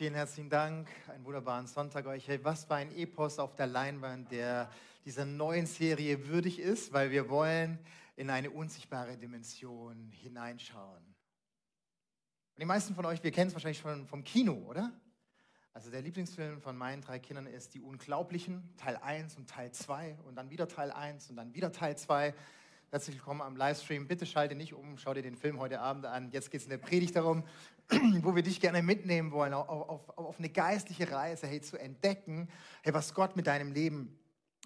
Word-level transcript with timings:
Vielen 0.00 0.14
herzlichen 0.14 0.48
Dank. 0.48 0.88
Einen 1.08 1.26
wunderbaren 1.26 1.66
Sonntag 1.66 2.06
euch. 2.06 2.26
Hey, 2.26 2.42
was 2.42 2.64
für 2.64 2.74
ein 2.74 2.90
Epos 2.96 3.38
auf 3.38 3.54
der 3.54 3.66
Leinwand, 3.66 4.32
der 4.32 4.70
dieser 5.04 5.26
neuen 5.26 5.66
Serie 5.66 6.26
würdig 6.26 6.58
ist, 6.58 6.94
weil 6.94 7.10
wir 7.10 7.28
wollen 7.28 7.78
in 8.16 8.30
eine 8.30 8.48
unsichtbare 8.48 9.18
Dimension 9.18 10.10
hineinschauen. 10.10 11.04
Und 11.04 12.60
die 12.60 12.64
meisten 12.64 12.94
von 12.94 13.04
euch, 13.04 13.22
wir 13.22 13.30
kennen 13.30 13.48
es 13.48 13.52
wahrscheinlich 13.52 13.80
schon 13.80 14.06
vom 14.06 14.24
Kino, 14.24 14.54
oder? 14.70 14.90
Also 15.74 15.90
der 15.90 16.00
Lieblingsfilm 16.00 16.62
von 16.62 16.78
meinen 16.78 17.02
drei 17.02 17.18
Kindern 17.18 17.44
ist 17.44 17.74
Die 17.74 17.82
Unglaublichen, 17.82 18.74
Teil 18.78 18.96
1 18.96 19.36
und 19.36 19.50
Teil 19.50 19.70
2 19.70 20.16
und 20.24 20.34
dann 20.34 20.48
wieder 20.48 20.66
Teil 20.66 20.92
1 20.92 21.28
und 21.28 21.36
dann 21.36 21.52
wieder 21.52 21.72
Teil 21.72 21.98
2. 21.98 22.32
Herzlich 22.92 23.14
willkommen 23.14 23.42
am 23.42 23.54
Livestream. 23.54 24.08
Bitte 24.08 24.26
schalte 24.26 24.56
nicht 24.56 24.74
um, 24.74 24.98
schau 24.98 25.14
dir 25.14 25.22
den 25.22 25.36
Film 25.36 25.60
heute 25.60 25.78
Abend 25.78 26.06
an. 26.06 26.32
Jetzt 26.32 26.50
geht 26.50 26.60
es 26.60 26.64
in 26.64 26.70
der 26.70 26.78
Predigt 26.78 27.14
darum, 27.14 27.44
wo 27.88 28.34
wir 28.34 28.42
dich 28.42 28.60
gerne 28.60 28.82
mitnehmen 28.82 29.30
wollen, 29.30 29.54
auf, 29.54 29.68
auf, 29.68 30.18
auf 30.18 30.38
eine 30.40 30.48
geistliche 30.48 31.08
Reise, 31.08 31.46
hey, 31.46 31.60
zu 31.60 31.78
entdecken, 31.78 32.48
hey, 32.82 32.92
was 32.92 33.14
Gott 33.14 33.36
mit 33.36 33.46
deinem 33.46 33.70
Leben 33.70 34.18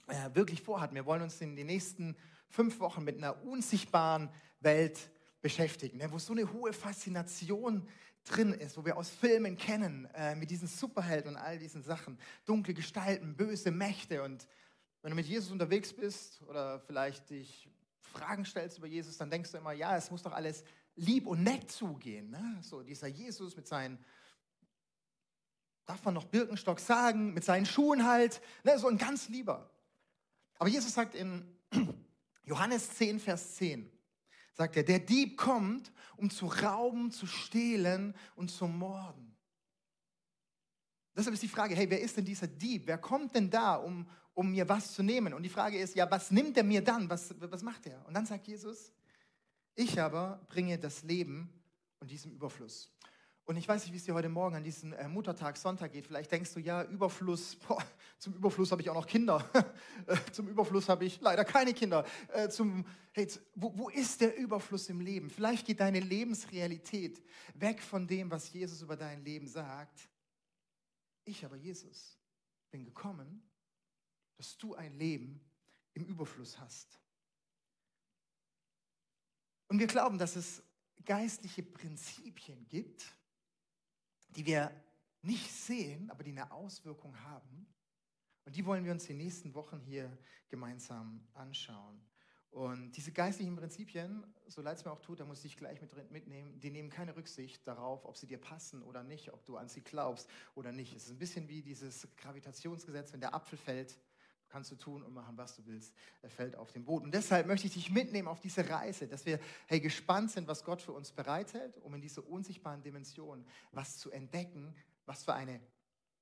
äh, 0.07 0.34
wirklich 0.34 0.62
vorhat. 0.62 0.95
Wir 0.95 1.05
wollen 1.05 1.21
uns 1.21 1.39
in 1.43 1.55
den 1.55 1.67
nächsten 1.67 2.17
fünf 2.48 2.81
Wochen 2.81 3.05
mit 3.05 3.19
einer 3.19 3.45
unsichtbaren 3.45 4.31
Welt 4.61 5.11
beschäftigen, 5.43 5.98
ne, 5.98 6.11
wo 6.11 6.17
so 6.17 6.33
eine 6.33 6.51
hohe 6.51 6.73
Faszination 6.73 7.87
drin 8.25 8.55
ist, 8.55 8.79
wo 8.79 8.87
wir 8.87 8.97
aus 8.97 9.11
Filmen 9.11 9.59
kennen, 9.59 10.09
äh, 10.15 10.34
mit 10.34 10.51
diesen 10.51 10.67
Superhelden 10.67 11.33
und 11.33 11.37
all 11.37 11.59
diesen 11.59 11.83
Sachen, 11.83 12.19
dunkle 12.47 12.73
Gestalten, 12.73 13.37
böse 13.37 13.70
Mächte 13.70 14.23
und 14.23 14.48
wenn 15.03 15.11
du 15.11 15.17
mit 15.17 15.27
Jesus 15.27 15.51
unterwegs 15.51 15.93
bist 15.93 16.41
oder 16.48 16.81
vielleicht 16.81 17.29
dich 17.29 17.69
Fragen 18.15 18.45
stellst 18.45 18.79
über 18.79 18.87
Jesus, 18.87 19.17
dann 19.17 19.31
denkst 19.31 19.51
du 19.51 19.59
immer, 19.59 19.73
ja, 19.73 19.97
es 19.97 20.11
muss 20.11 20.23
doch 20.23 20.33
alles 20.33 20.65
lieb 20.95 21.27
und 21.27 21.43
nett 21.43 21.71
zugehen. 21.71 22.31
Ne? 22.31 22.59
So 22.63 22.83
dieser 22.83 23.09
Jesus 23.09 23.57
mit 23.57 23.67
seinen, 23.67 23.99
darf 25.85 26.05
man 26.05 26.15
noch 26.15 26.25
Birkenstock 26.25 26.81
sagen, 26.81 27.35
mit 27.35 27.45
seinen 27.45 27.67
Schuhen 27.67 28.07
halt, 28.07 28.41
ne? 28.62 28.79
so 28.79 28.89
ein 28.89 28.98
ganz 28.98 29.29
lieber. 29.29 29.71
Aber 30.59 30.69
Jesus 30.69 30.95
sagt 30.95 31.15
in 31.15 31.45
Johannes 32.45 32.91
10, 32.91 33.19
Vers 33.19 33.56
10, 33.56 33.91
sagt 34.53 34.77
er, 34.77 34.84
der 34.84 35.01
Dieb 35.01 35.37
kommt, 35.37 35.93
um 36.17 36.31
zu 36.31 36.47
rauben, 36.47 37.11
zu 37.11 37.27
stehlen 37.27 38.15
und 38.37 38.51
zu 38.51 38.69
morden. 38.69 39.37
Deshalb 41.17 41.34
ist 41.34 41.43
die 41.43 41.49
Frage, 41.49 41.75
hey, 41.75 41.89
wer 41.91 42.01
ist 42.01 42.17
denn 42.17 42.25
dieser 42.25 42.47
Dieb? 42.47 42.87
Wer 42.87 42.99
kommt 42.99 43.34
denn 43.34 43.51
da, 43.51 43.77
um, 43.77 44.09
um 44.35 44.51
mir 44.51 44.69
was 44.69 44.93
zu 44.93 45.03
nehmen. 45.03 45.33
Und 45.33 45.43
die 45.43 45.49
Frage 45.49 45.79
ist, 45.79 45.95
ja, 45.95 46.11
was 46.11 46.31
nimmt 46.31 46.57
er 46.57 46.65
mir 46.65 46.83
dann? 46.83 47.09
Was, 47.09 47.35
was 47.41 47.63
macht 47.63 47.87
er? 47.87 48.05
Und 48.07 48.15
dann 48.15 48.27
sagt 48.27 48.47
Jesus, 48.47 48.93
ich 49.75 50.01
aber 50.01 50.41
bringe 50.49 50.79
das 50.79 51.03
Leben 51.03 51.49
und 52.01 52.11
diesem 52.11 52.33
Überfluss. 52.33 52.91
Und 53.47 53.57
ich 53.57 53.69
weiß 53.69 53.85
nicht, 53.85 53.93
wie 53.93 53.99
es 53.99 54.05
dir 54.05 54.15
heute 54.15 54.31
Morgen 54.31 54.57
an 54.57 54.65
diesem 54.65 54.95
äh, 54.95 55.07
Muttertag, 55.07 55.59
Sonntag 55.59 55.93
geht. 55.93 56.07
Vielleicht 56.07 56.33
denkst 56.33 56.55
du, 56.55 56.61
ja, 56.61 56.83
Überfluss, 56.85 57.57
boah, 57.69 57.85
zum 58.19 58.35
Überfluss 58.35 58.73
habe 58.73 58.81
ich 58.81 58.89
auch 58.89 58.95
noch 58.95 59.07
Kinder. 59.07 59.49
Äh, 60.07 60.17
zum 60.33 60.49
Überfluss 60.49 60.89
habe 60.89 61.07
ich 61.07 61.19
leider 61.21 61.45
keine 61.47 61.73
Kinder. 61.73 62.05
Äh, 62.29 62.51
zum, 62.51 62.85
hey, 63.12 63.27
wo, 63.55 63.73
wo 63.77 63.89
ist 63.89 64.21
der 64.21 64.37
Überfluss 64.37 64.89
im 64.91 65.01
Leben? 65.01 65.31
Vielleicht 65.31 65.67
geht 65.67 65.81
deine 65.81 66.01
Lebensrealität 66.01 67.23
weg 67.55 67.81
von 67.81 68.07
dem, 68.07 68.31
was 68.31 68.53
Jesus 68.53 68.83
über 68.83 68.97
dein 68.97 69.25
Leben 69.25 69.47
sagt. 69.47 70.09
Ich 71.25 71.43
aber, 71.45 71.57
Jesus, 71.57 72.19
bin 72.71 72.85
gekommen, 72.85 73.43
dass 74.37 74.57
du 74.59 74.75
ein 74.75 74.95
Leben 74.95 75.41
im 75.95 76.05
Überfluss 76.05 76.59
hast. 76.59 76.99
Und 79.69 79.79
wir 79.79 79.87
glauben, 79.87 80.19
dass 80.19 80.37
es 80.37 80.63
geistliche 81.05 81.63
Prinzipien 81.63 82.67
gibt, 82.69 83.05
die 84.31 84.47
wir 84.47 84.71
nicht 85.23 85.51
sehen, 85.51 86.11
aber 86.11 86.23
die 86.23 86.31
eine 86.31 86.51
Auswirkung 86.51 87.19
haben. 87.23 87.67
Und 88.45 88.57
die 88.57 88.65
wollen 88.67 88.85
wir 88.85 88.93
uns 88.93 89.07
die 89.07 89.15
nächsten 89.15 89.55
Wochen 89.55 89.81
hier 89.81 90.17
gemeinsam 90.49 91.27
anschauen. 91.33 92.01
Und 92.50 92.93
diese 92.93 93.11
geistlichen 93.11 93.56
Prinzipien, 93.56 94.25
so 94.47 94.62
leid 94.62 94.78
es 94.78 94.84
mir 94.84 94.93
auch 94.93 95.00
tut, 95.00 95.19
da 95.19 95.25
muss 95.25 95.44
ich 95.44 95.56
gleich 95.56 95.81
mit 95.81 96.11
mitnehmen, 96.12 96.61
die 96.61 96.71
nehmen 96.71 96.89
keine 96.89 97.17
Rücksicht 97.17 97.67
darauf, 97.67 98.05
ob 98.05 98.17
sie 98.17 98.28
dir 98.28 98.39
passen 98.39 98.83
oder 98.84 99.03
nicht, 99.03 99.33
ob 99.33 99.44
du 99.44 99.56
an 99.56 99.69
sie 99.69 99.81
glaubst 99.81 100.28
oder 100.55 100.71
nicht. 100.71 100.94
Es 100.94 101.06
ist 101.06 101.11
ein 101.11 101.19
bisschen 101.19 101.49
wie 101.49 101.62
dieses 101.62 102.06
Gravitationsgesetz, 102.17 103.12
wenn 103.12 103.21
der 103.21 103.34
Apfel 103.34 103.59
fällt, 103.59 103.99
kannst 104.54 104.70
du 104.70 104.76
tun 104.76 105.03
und 105.03 105.12
machen, 105.12 105.37
was 105.37 105.56
du 105.56 105.66
willst. 105.66 105.92
Er 106.22 106.31
fällt 106.31 106.54
auf 106.54 106.70
den 106.70 106.84
Boden. 106.84 107.06
Und 107.06 107.12
deshalb 107.12 107.48
möchte 107.48 107.66
ich 107.66 107.72
dich 107.72 107.91
mitnehmen 107.91 108.28
auf 108.28 108.38
diese 108.38 108.70
Reise, 108.70 109.09
dass 109.09 109.26
wir 109.26 109.41
hey, 109.66 109.81
gespannt 109.81 110.31
sind, 110.31 110.47
was 110.47 110.62
Gott 110.62 110.81
für 110.81 110.92
uns 110.92 111.10
bereithält, 111.10 111.76
um 111.78 111.92
in 111.92 112.00
dieser 112.00 112.25
unsichtbaren 112.25 112.81
Dimension 112.81 113.44
was 113.72 113.98
zu 113.98 114.12
entdecken, 114.12 114.72
was 115.06 115.25
für 115.25 115.34
eine 115.34 115.60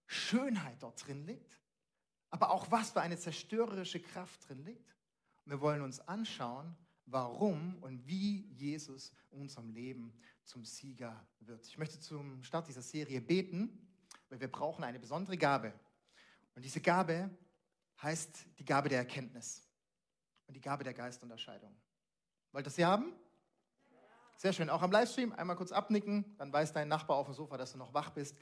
Schönheit 0.06 0.82
dort 0.82 1.06
drin 1.06 1.26
liegt, 1.26 1.60
aber 2.30 2.52
auch 2.52 2.70
was 2.70 2.92
für 2.92 3.02
eine 3.02 3.18
zerstörerische 3.18 4.00
Kraft 4.00 4.48
drin 4.48 4.64
liegt. 4.64 4.96
Und 5.44 5.52
wir 5.52 5.60
wollen 5.60 5.82
uns 5.82 6.00
anschauen, 6.00 6.74
warum 7.04 7.82
und 7.82 8.06
wie 8.06 8.46
Jesus 8.54 9.12
in 9.30 9.42
unserem 9.42 9.68
Leben 9.68 10.10
zum 10.44 10.64
Sieger 10.64 11.22
wird. 11.40 11.66
Ich 11.66 11.76
möchte 11.76 12.00
zum 12.00 12.42
Start 12.42 12.66
dieser 12.66 12.80
Serie 12.80 13.20
beten, 13.20 13.90
weil 14.30 14.40
wir 14.40 14.50
brauchen 14.50 14.84
eine 14.84 14.98
besondere 14.98 15.36
Gabe. 15.36 15.74
Und 16.54 16.64
diese 16.64 16.80
Gabe 16.80 17.28
heißt 18.02 18.46
die 18.58 18.64
Gabe 18.64 18.88
der 18.88 18.98
Erkenntnis 18.98 19.62
und 20.46 20.54
die 20.54 20.60
Gabe 20.60 20.84
der 20.84 20.94
Geistunterscheidung. 20.94 21.74
Wollt 22.52 22.66
ihr 22.66 22.70
sie 22.70 22.84
haben? 22.84 23.12
Sehr 24.36 24.52
schön. 24.52 24.70
Auch 24.70 24.82
am 24.82 24.90
Livestream 24.90 25.32
einmal 25.32 25.56
kurz 25.56 25.70
abnicken, 25.70 26.34
dann 26.36 26.52
weiß 26.52 26.72
dein 26.72 26.88
Nachbar 26.88 27.16
auf 27.16 27.26
dem 27.26 27.34
Sofa, 27.34 27.56
dass 27.56 27.72
du 27.72 27.78
noch 27.78 27.94
wach 27.94 28.10
bist. 28.10 28.36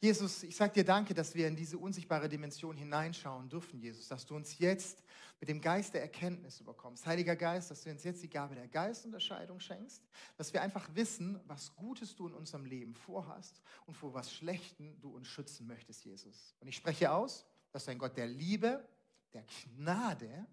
Jesus, 0.00 0.42
ich 0.42 0.56
sage 0.56 0.72
dir 0.72 0.84
danke, 0.84 1.14
dass 1.14 1.34
wir 1.34 1.46
in 1.46 1.56
diese 1.56 1.78
unsichtbare 1.78 2.28
Dimension 2.28 2.76
hineinschauen 2.76 3.48
dürfen, 3.48 3.78
Jesus, 3.78 4.08
dass 4.08 4.26
du 4.26 4.34
uns 4.34 4.58
jetzt 4.58 5.02
mit 5.40 5.48
dem 5.48 5.60
Geist 5.60 5.94
der 5.94 6.02
Erkenntnis 6.02 6.60
überkommst. 6.60 7.06
Heiliger 7.06 7.36
Geist, 7.36 7.70
dass 7.70 7.82
du 7.82 7.90
uns 7.90 8.02
jetzt 8.04 8.22
die 8.22 8.28
Gabe 8.28 8.54
der 8.54 8.68
Geistunterscheidung 8.68 9.60
schenkst, 9.60 10.02
dass 10.36 10.52
wir 10.52 10.60
einfach 10.60 10.88
wissen, 10.94 11.40
was 11.46 11.74
Gutes 11.76 12.16
du 12.16 12.26
in 12.26 12.34
unserem 12.34 12.64
Leben 12.64 12.94
vorhast 12.94 13.62
und 13.86 13.94
vor 13.94 14.12
was 14.12 14.32
Schlechten 14.32 15.00
du 15.00 15.10
uns 15.10 15.28
schützen 15.28 15.66
möchtest, 15.66 16.04
Jesus. 16.04 16.54
Und 16.60 16.68
ich 16.68 16.76
spreche 16.76 17.12
aus, 17.12 17.46
dass 17.72 17.84
du 17.84 17.92
ein 17.92 17.98
Gott 17.98 18.16
der 18.16 18.26
Liebe, 18.26 18.86
der 19.34 19.44
Gnade 19.76 20.46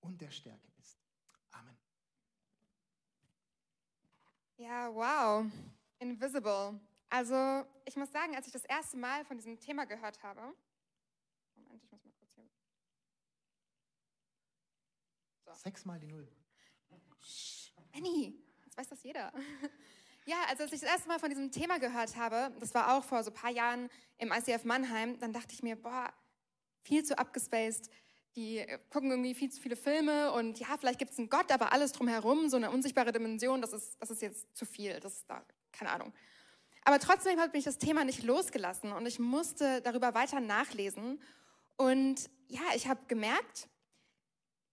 und 0.00 0.20
der 0.20 0.30
Stärke 0.30 0.70
bist. 0.72 0.98
Amen. 1.52 1.76
Ja, 4.56 4.92
wow. 4.94 5.46
Invisible. 5.98 6.80
Also, 7.08 7.64
ich 7.84 7.96
muss 7.96 8.10
sagen, 8.10 8.34
als 8.34 8.46
ich 8.46 8.52
das 8.52 8.64
erste 8.64 8.96
Mal 8.96 9.24
von 9.24 9.36
diesem 9.36 9.60
Thema 9.60 9.84
gehört 9.84 10.22
habe, 10.22 10.54
Moment, 11.54 11.82
ich 11.82 11.90
muss 11.92 12.04
mal 12.04 12.12
kurz 12.18 12.32
hier. 12.34 12.48
So. 15.44 15.52
Sechs 15.54 15.84
mal 15.84 16.00
die 16.00 16.08
Null. 16.08 16.28
Annie, 17.92 18.34
jetzt 18.64 18.76
weiß 18.76 18.88
das 18.88 19.02
jeder. 19.02 19.32
Ja, 20.26 20.36
also 20.48 20.62
als 20.62 20.72
ich 20.72 20.80
das 20.80 20.88
erste 20.88 21.06
Mal 21.06 21.18
von 21.18 21.28
diesem 21.28 21.52
Thema 21.52 21.78
gehört 21.78 22.16
habe, 22.16 22.50
das 22.58 22.72
war 22.72 22.96
auch 22.96 23.04
vor 23.04 23.22
so 23.22 23.30
ein 23.30 23.34
paar 23.34 23.50
Jahren 23.50 23.90
im 24.16 24.32
ICF 24.32 24.64
Mannheim, 24.64 25.18
dann 25.18 25.34
dachte 25.34 25.52
ich 25.52 25.62
mir, 25.62 25.76
boah, 25.76 26.14
viel 26.84 27.04
zu 27.04 27.18
abgespaced. 27.18 27.90
Die 28.36 28.64
gucken 28.90 29.10
irgendwie 29.10 29.34
viel 29.34 29.50
zu 29.50 29.60
viele 29.60 29.76
Filme 29.76 30.32
und 30.32 30.58
ja, 30.58 30.76
vielleicht 30.78 30.98
gibt 30.98 31.12
es 31.12 31.18
einen 31.18 31.28
Gott, 31.28 31.52
aber 31.52 31.72
alles 31.72 31.92
drumherum, 31.92 32.48
so 32.48 32.56
eine 32.56 32.70
unsichtbare 32.70 33.12
Dimension, 33.12 33.60
das 33.60 33.72
ist, 33.72 33.96
das 34.00 34.10
ist 34.10 34.22
jetzt 34.22 34.56
zu 34.56 34.66
viel. 34.66 34.98
Das 35.00 35.14
ist 35.14 35.30
da, 35.30 35.44
keine 35.72 35.90
Ahnung. 35.90 36.12
Aber 36.84 36.98
trotzdem 36.98 37.40
hat 37.40 37.54
mich 37.54 37.64
das 37.64 37.78
Thema 37.78 38.04
nicht 38.04 38.22
losgelassen 38.22 38.92
und 38.92 39.06
ich 39.06 39.18
musste 39.18 39.80
darüber 39.82 40.14
weiter 40.14 40.40
nachlesen. 40.40 41.20
Und 41.76 42.28
ja, 42.48 42.62
ich 42.74 42.88
habe 42.88 43.00
gemerkt, 43.08 43.68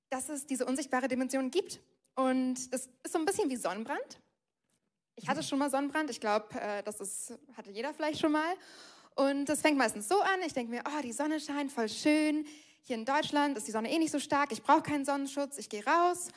dass 0.09 0.27
es 0.29 0.45
diese 0.45 0.65
unsichtbare 0.65 1.07
Dimension 1.07 1.51
gibt. 1.51 1.79
Und 2.15 2.73
das 2.73 2.89
ist 3.03 3.13
so 3.13 3.19
ein 3.19 3.25
bisschen 3.25 3.49
wie 3.49 3.55
Sonnenbrand. 3.55 4.19
Ich 5.15 5.29
hatte 5.29 5.43
schon 5.43 5.59
mal 5.59 5.69
Sonnenbrand. 5.69 6.09
Ich 6.09 6.19
glaube, 6.19 6.59
äh, 6.59 6.83
das 6.83 6.99
ist, 6.99 7.33
hatte 7.55 7.71
jeder 7.71 7.93
vielleicht 7.93 8.19
schon 8.19 8.31
mal. 8.31 8.55
Und 9.15 9.45
das 9.45 9.61
fängt 9.61 9.77
meistens 9.77 10.07
so 10.07 10.19
an. 10.21 10.41
Ich 10.45 10.53
denke 10.53 10.71
mir, 10.71 10.83
oh, 10.87 11.01
die 11.01 11.11
Sonne 11.11 11.39
scheint 11.39 11.71
voll 11.71 11.89
schön. 11.89 12.45
Hier 12.83 12.95
in 12.95 13.05
Deutschland 13.05 13.57
ist 13.57 13.67
die 13.67 13.71
Sonne 13.71 13.91
eh 13.91 13.99
nicht 13.99 14.11
so 14.11 14.19
stark. 14.19 14.51
Ich 14.51 14.63
brauche 14.63 14.81
keinen 14.81 15.05
Sonnenschutz. 15.05 15.57
Ich 15.57 15.69
gehe 15.69 15.85
raus 15.85 16.29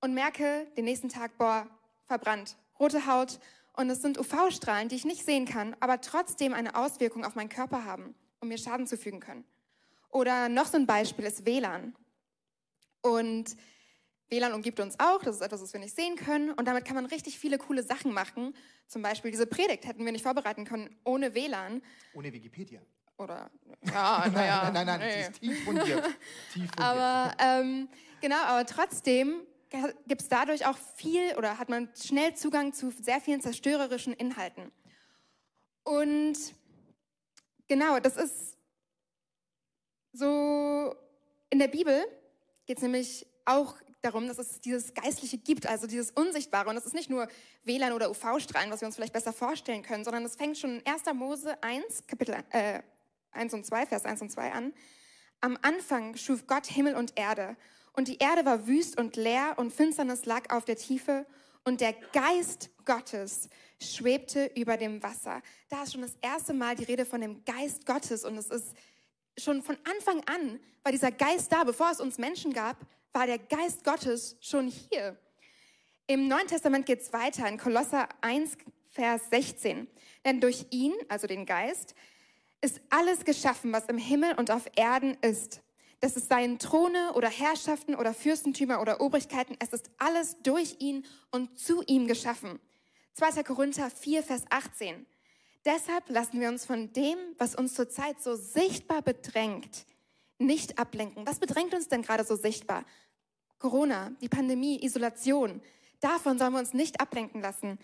und 0.00 0.14
merke 0.14 0.66
den 0.76 0.84
nächsten 0.84 1.08
Tag, 1.08 1.36
boah, 1.38 1.66
verbrannt, 2.06 2.56
rote 2.78 3.06
Haut. 3.06 3.38
Und 3.74 3.88
es 3.90 4.02
sind 4.02 4.18
UV-Strahlen, 4.18 4.88
die 4.88 4.96
ich 4.96 5.04
nicht 5.04 5.24
sehen 5.24 5.46
kann, 5.46 5.74
aber 5.80 6.00
trotzdem 6.00 6.52
eine 6.52 6.74
Auswirkung 6.74 7.24
auf 7.24 7.34
meinen 7.34 7.48
Körper 7.48 7.84
haben 7.84 8.14
und 8.40 8.48
mir 8.48 8.58
Schaden 8.58 8.86
zufügen 8.86 9.20
können. 9.20 9.44
Oder 10.10 10.48
noch 10.48 10.66
so 10.66 10.76
ein 10.76 10.86
Beispiel 10.86 11.24
ist 11.24 11.46
WLAN. 11.46 11.94
Und 13.00 13.56
WLAN 14.32 14.52
umgibt 14.52 14.80
uns 14.80 14.98
auch, 14.98 15.22
das 15.22 15.36
ist 15.36 15.42
etwas, 15.42 15.62
was 15.62 15.72
wir 15.72 15.78
nicht 15.78 15.94
sehen 15.94 16.16
können. 16.16 16.50
Und 16.50 16.66
damit 16.66 16.84
kann 16.84 16.96
man 16.96 17.06
richtig 17.06 17.38
viele 17.38 17.58
coole 17.58 17.84
Sachen 17.84 18.12
machen. 18.12 18.54
Zum 18.88 19.02
Beispiel 19.02 19.30
diese 19.30 19.46
Predigt 19.46 19.86
hätten 19.86 20.04
wir 20.04 20.10
nicht 20.10 20.24
vorbereiten 20.24 20.64
können 20.64 20.90
ohne 21.04 21.34
WLAN. 21.34 21.82
Ohne 22.14 22.32
Wikipedia. 22.32 22.80
Oder, 23.16 23.50
ja, 23.84 24.28
naja. 24.32 24.62
nein, 24.64 24.72
nein, 24.72 24.86
nein, 24.86 25.00
nee. 25.00 25.22
ist 25.22 25.40
tief 25.40 25.64
fundiert. 25.64 26.04
tief 26.52 26.68
fundiert. 26.70 26.80
Aber, 26.80 27.34
ähm, 27.38 27.88
genau, 28.20 28.42
aber 28.42 28.66
trotzdem 28.66 29.42
gibt 30.08 30.22
es 30.22 30.28
dadurch 30.28 30.66
auch 30.66 30.76
viel 30.96 31.36
oder 31.36 31.58
hat 31.58 31.68
man 31.68 31.88
schnell 31.94 32.34
Zugang 32.34 32.72
zu 32.72 32.90
sehr 32.90 33.20
vielen 33.20 33.40
zerstörerischen 33.40 34.12
Inhalten. 34.12 34.72
Und 35.84 36.36
Genau, 37.72 37.98
das 38.00 38.18
ist 38.18 38.58
so, 40.12 40.94
in 41.48 41.58
der 41.58 41.68
Bibel 41.68 42.04
geht 42.66 42.76
es 42.76 42.82
nämlich 42.82 43.26
auch 43.46 43.76
darum, 44.02 44.26
dass 44.26 44.38
es 44.38 44.60
dieses 44.60 44.94
Geistliche 44.94 45.38
gibt, 45.38 45.66
also 45.66 45.86
dieses 45.86 46.10
Unsichtbare. 46.10 46.68
Und 46.68 46.74
das 46.74 46.86
ist 46.86 46.94
nicht 46.94 47.08
nur 47.08 47.28
WLAN 47.64 47.92
oder 47.92 48.10
UV-Strahlen, 48.10 48.70
was 48.70 48.80
wir 48.80 48.86
uns 48.86 48.96
vielleicht 48.96 49.12
besser 49.12 49.32
vorstellen 49.32 49.82
können, 49.82 50.04
sondern 50.04 50.24
es 50.24 50.36
fängt 50.36 50.58
schon 50.58 50.80
in 50.80 50.86
1. 50.86 51.02
Mose 51.14 51.60
1, 51.62 52.06
Kapitel 52.06 52.36
äh, 52.50 52.80
1 53.30 53.54
und 53.54 53.64
2, 53.64 53.86
Vers 53.86 54.04
1 54.04 54.20
und 54.22 54.30
2 54.30 54.52
an. 54.52 54.72
Am 55.40 55.58
Anfang 55.62 56.16
schuf 56.16 56.46
Gott 56.46 56.66
Himmel 56.66 56.94
und 56.94 57.18
Erde. 57.18 57.56
Und 57.94 58.08
die 58.08 58.18
Erde 58.18 58.44
war 58.44 58.66
wüst 58.66 58.98
und 58.98 59.16
leer 59.16 59.54
und 59.56 59.72
Finsternis 59.72 60.24
lag 60.24 60.52
auf 60.54 60.64
der 60.64 60.76
Tiefe. 60.76 61.26
Und 61.64 61.80
der 61.80 61.92
Geist 62.12 62.70
Gottes 62.84 63.48
schwebte 63.80 64.50
über 64.56 64.76
dem 64.76 65.02
Wasser. 65.02 65.42
Da 65.68 65.82
ist 65.82 65.92
schon 65.92 66.02
das 66.02 66.16
erste 66.20 66.54
Mal 66.54 66.74
die 66.74 66.84
Rede 66.84 67.04
von 67.04 67.20
dem 67.20 67.44
Geist 67.44 67.86
Gottes. 67.86 68.24
Und 68.24 68.36
es 68.36 68.48
ist 68.48 68.74
schon 69.38 69.62
von 69.62 69.76
Anfang 69.84 70.22
an, 70.26 70.60
war 70.82 70.92
dieser 70.92 71.12
Geist 71.12 71.52
da, 71.52 71.64
bevor 71.64 71.90
es 71.90 72.00
uns 72.00 72.18
Menschen 72.18 72.52
gab, 72.52 72.76
war 73.12 73.26
der 73.26 73.38
Geist 73.38 73.84
Gottes 73.84 74.36
schon 74.40 74.68
hier. 74.68 75.18
Im 76.06 76.28
Neuen 76.28 76.46
Testament 76.46 76.86
geht 76.86 77.00
es 77.00 77.12
weiter 77.12 77.48
in 77.48 77.58
Kolosser 77.58 78.08
1, 78.20 78.56
Vers 78.90 79.22
16. 79.30 79.86
Denn 80.24 80.40
durch 80.40 80.66
ihn, 80.70 80.92
also 81.08 81.26
den 81.26 81.46
Geist, 81.46 81.94
ist 82.60 82.80
alles 82.90 83.24
geschaffen, 83.24 83.72
was 83.72 83.86
im 83.86 83.98
Himmel 83.98 84.34
und 84.34 84.50
auf 84.50 84.64
Erden 84.76 85.16
ist. 85.20 85.60
Das 86.00 86.16
ist 86.16 86.28
seien 86.28 86.58
Throne 86.58 87.12
oder 87.14 87.28
Herrschaften 87.28 87.94
oder 87.94 88.12
Fürstentümer 88.12 88.80
oder 88.80 89.00
Obrigkeiten. 89.00 89.56
Es 89.60 89.72
ist 89.72 89.90
alles 89.98 90.36
durch 90.42 90.76
ihn 90.80 91.04
und 91.30 91.58
zu 91.58 91.82
ihm 91.86 92.06
geschaffen. 92.06 92.58
2. 93.14 93.42
Korinther 93.44 93.90
4, 93.90 94.22
Vers 94.22 94.44
18. 94.50 95.06
Deshalb 95.64 96.08
lassen 96.08 96.40
wir 96.40 96.48
uns 96.48 96.64
von 96.64 96.92
dem, 96.92 97.18
was 97.38 97.54
uns 97.54 97.74
zurzeit 97.74 98.20
so 98.20 98.34
sichtbar 98.34 99.02
bedrängt, 99.02 99.86
nicht 100.46 100.78
ablenken. 100.78 101.26
Was 101.26 101.38
bedrängt 101.38 101.74
uns 101.74 101.88
denn 101.88 102.02
gerade 102.02 102.24
so 102.24 102.36
sichtbar? 102.36 102.84
Corona, 103.58 104.10
die 104.20 104.28
Pandemie, 104.28 104.84
Isolation. 104.84 105.62
Davon 106.00 106.38
sollen 106.38 106.52
wir 106.52 106.58
uns 106.58 106.74
nicht 106.74 107.00
ablenken 107.00 107.40
lassen, 107.40 107.78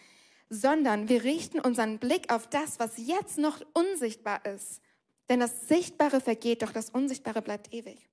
sondern 0.50 1.08
wir 1.08 1.25
richten 1.25 1.60
unseren 1.60 1.99
Blick 1.99 2.32
auf 2.32 2.49
das, 2.49 2.78
was 2.78 2.93
jetzt 2.96 3.38
noch 3.38 3.60
unsichtbar 3.75 4.44
ist. 4.44 4.81
Denn 5.28 5.40
das 5.40 5.69
Sichtbare 5.69 6.20
vergeht, 6.20 6.62
doch 6.62 6.72
das 6.72 6.90
Unsichtbare 6.90 7.43
bleibt 7.43 7.72
ewig. 7.72 8.08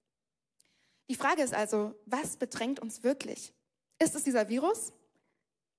Die 1.10 1.16
Frage 1.16 1.44
ist 1.44 1.54
also, 1.54 1.96
was 2.06 2.38
bedrängt 2.38 2.80
uns 2.80 3.04
wirklich? 3.04 3.54
Ist 4.00 4.16
es 4.16 4.24
dieser 4.24 4.50
Virus 4.50 4.92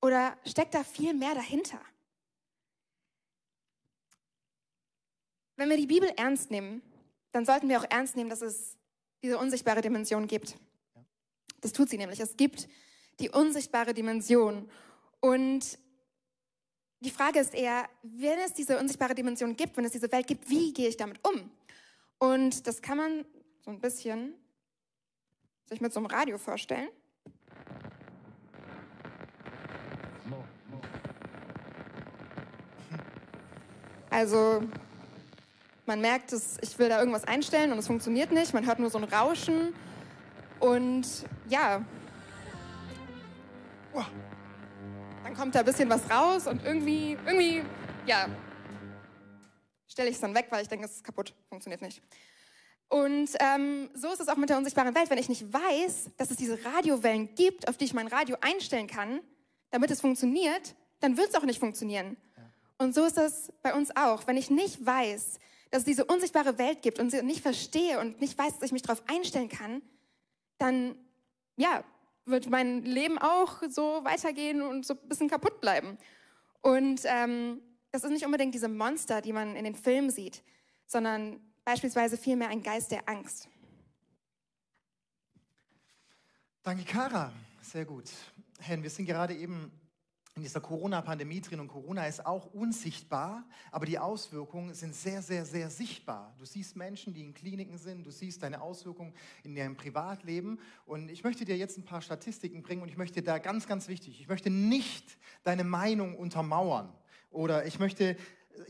oder 0.00 0.36
steckt 0.46 0.74
da 0.74 0.84
viel 0.84 1.14
mehr 1.14 1.34
dahinter? 1.34 1.80
Wenn 5.56 5.70
wir 5.70 5.76
die 5.76 5.86
Bibel 5.86 6.08
ernst 6.16 6.50
nehmen, 6.50 6.82
dann 7.36 7.44
sollten 7.44 7.68
wir 7.68 7.78
auch 7.78 7.86
ernst 7.90 8.16
nehmen, 8.16 8.30
dass 8.30 8.40
es 8.40 8.78
diese 9.22 9.36
unsichtbare 9.36 9.82
Dimension 9.82 10.26
gibt. 10.26 10.56
Das 11.60 11.74
tut 11.74 11.90
sie 11.90 11.98
nämlich. 11.98 12.18
Es 12.18 12.38
gibt 12.38 12.66
die 13.20 13.28
unsichtbare 13.28 13.92
Dimension. 13.92 14.70
Und 15.20 15.78
die 17.00 17.10
Frage 17.10 17.38
ist 17.38 17.54
eher, 17.54 17.90
wenn 18.02 18.38
es 18.38 18.54
diese 18.54 18.78
unsichtbare 18.78 19.14
Dimension 19.14 19.54
gibt, 19.54 19.76
wenn 19.76 19.84
es 19.84 19.92
diese 19.92 20.10
Welt 20.12 20.26
gibt, 20.26 20.48
wie 20.48 20.72
gehe 20.72 20.88
ich 20.88 20.96
damit 20.96 21.20
um? 21.28 21.50
Und 22.18 22.66
das 22.66 22.80
kann 22.80 22.96
man 22.96 23.26
so 23.60 23.70
ein 23.70 23.80
bisschen 23.80 24.32
sich 25.66 25.82
mit 25.82 25.92
so 25.92 26.00
einem 26.00 26.06
Radio 26.06 26.38
vorstellen. 26.38 26.88
Also 34.08 34.62
man 35.86 36.00
merkt, 36.00 36.32
dass 36.32 36.58
ich 36.60 36.78
will 36.78 36.88
da 36.88 36.98
irgendwas 36.98 37.24
einstellen 37.24 37.72
und 37.72 37.78
es 37.78 37.86
funktioniert 37.86 38.32
nicht. 38.32 38.52
Man 38.54 38.66
hört 38.66 38.78
nur 38.78 38.90
so 38.90 38.98
ein 38.98 39.04
Rauschen 39.04 39.74
und 40.60 41.06
ja, 41.48 41.84
dann 45.24 45.34
kommt 45.34 45.54
da 45.54 45.60
ein 45.60 45.64
bisschen 45.64 45.88
was 45.88 46.10
raus 46.10 46.46
und 46.46 46.64
irgendwie, 46.64 47.16
irgendwie, 47.26 47.62
ja, 48.06 48.28
stelle 49.88 50.08
ich 50.08 50.16
es 50.16 50.20
dann 50.20 50.34
weg, 50.34 50.46
weil 50.50 50.62
ich 50.62 50.68
denke, 50.68 50.84
es 50.84 50.96
ist 50.96 51.04
kaputt, 51.04 51.34
funktioniert 51.48 51.82
nicht. 51.82 52.02
Und 52.88 53.30
ähm, 53.40 53.90
so 53.94 54.12
ist 54.12 54.20
es 54.20 54.28
auch 54.28 54.36
mit 54.36 54.50
der 54.50 54.58
unsichtbaren 54.58 54.94
Welt. 54.94 55.10
Wenn 55.10 55.18
ich 55.18 55.28
nicht 55.28 55.52
weiß, 55.52 56.10
dass 56.16 56.30
es 56.30 56.36
diese 56.36 56.64
Radiowellen 56.64 57.34
gibt, 57.34 57.68
auf 57.68 57.76
die 57.76 57.84
ich 57.84 57.94
mein 57.94 58.06
Radio 58.06 58.36
einstellen 58.40 58.86
kann, 58.86 59.20
damit 59.70 59.90
es 59.90 60.00
funktioniert, 60.00 60.76
dann 61.00 61.16
wird 61.16 61.30
es 61.30 61.34
auch 61.34 61.42
nicht 61.42 61.58
funktionieren. 61.58 62.16
Und 62.78 62.94
so 62.94 63.04
ist 63.04 63.18
es 63.18 63.52
bei 63.62 63.74
uns 63.74 63.96
auch. 63.96 64.26
Wenn 64.26 64.36
ich 64.36 64.50
nicht 64.50 64.84
weiß, 64.84 65.40
dass 65.70 65.80
es 65.80 65.84
diese 65.84 66.04
unsichtbare 66.04 66.58
Welt 66.58 66.82
gibt 66.82 66.98
und 66.98 67.10
sie 67.10 67.22
nicht 67.22 67.40
verstehe 67.40 67.98
und 68.00 68.20
nicht 68.20 68.38
weiß, 68.38 68.54
dass 68.54 68.62
ich 68.62 68.72
mich 68.72 68.82
darauf 68.82 69.02
einstellen 69.08 69.48
kann, 69.48 69.82
dann 70.58 70.96
ja, 71.56 71.84
wird 72.24 72.50
mein 72.50 72.82
Leben 72.82 73.18
auch 73.18 73.62
so 73.68 74.04
weitergehen 74.04 74.62
und 74.62 74.84
so 74.84 74.94
ein 74.94 75.08
bisschen 75.08 75.28
kaputt 75.28 75.60
bleiben. 75.60 75.98
Und 76.60 77.02
ähm, 77.04 77.60
das 77.92 78.04
ist 78.04 78.10
nicht 78.10 78.26
unbedingt 78.26 78.54
diese 78.54 78.68
Monster, 78.68 79.20
die 79.20 79.32
man 79.32 79.56
in 79.56 79.64
den 79.64 79.74
Filmen 79.74 80.10
sieht, 80.10 80.42
sondern 80.86 81.40
beispielsweise 81.64 82.16
vielmehr 82.16 82.48
ein 82.48 82.62
Geist 82.62 82.90
der 82.90 83.08
Angst. 83.08 83.48
Danke, 86.62 86.84
Kara. 86.84 87.32
Sehr 87.62 87.84
gut. 87.84 88.10
Hen, 88.60 88.82
wir 88.82 88.90
sind 88.90 89.06
gerade 89.06 89.34
eben 89.34 89.70
in 90.36 90.42
dieser 90.42 90.60
Corona-Pandemie 90.60 91.40
drin. 91.40 91.60
Und 91.60 91.68
Corona 91.68 92.06
ist 92.06 92.24
auch 92.26 92.52
unsichtbar, 92.52 93.42
aber 93.72 93.86
die 93.86 93.98
Auswirkungen 93.98 94.74
sind 94.74 94.94
sehr, 94.94 95.22
sehr, 95.22 95.46
sehr 95.46 95.70
sichtbar. 95.70 96.34
Du 96.38 96.44
siehst 96.44 96.76
Menschen, 96.76 97.14
die 97.14 97.22
in 97.22 97.32
Kliniken 97.32 97.78
sind, 97.78 98.04
du 98.04 98.10
siehst 98.10 98.42
deine 98.42 98.60
Auswirkungen 98.60 99.14
in 99.44 99.56
ihrem 99.56 99.76
Privatleben. 99.76 100.60
Und 100.84 101.10
ich 101.10 101.24
möchte 101.24 101.46
dir 101.46 101.56
jetzt 101.56 101.78
ein 101.78 101.86
paar 101.86 102.02
Statistiken 102.02 102.62
bringen 102.62 102.82
und 102.82 102.90
ich 102.90 102.98
möchte 102.98 103.22
da 103.22 103.38
ganz, 103.38 103.66
ganz 103.66 103.88
wichtig, 103.88 104.20
ich 104.20 104.28
möchte 104.28 104.50
nicht 104.50 105.16
deine 105.42 105.64
Meinung 105.64 106.14
untermauern 106.14 106.92
oder 107.30 107.64
ich 107.64 107.78
möchte, 107.78 108.18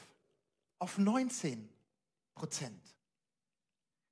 auf 0.79 0.99
19 0.99 1.69
Prozent. 2.35 2.81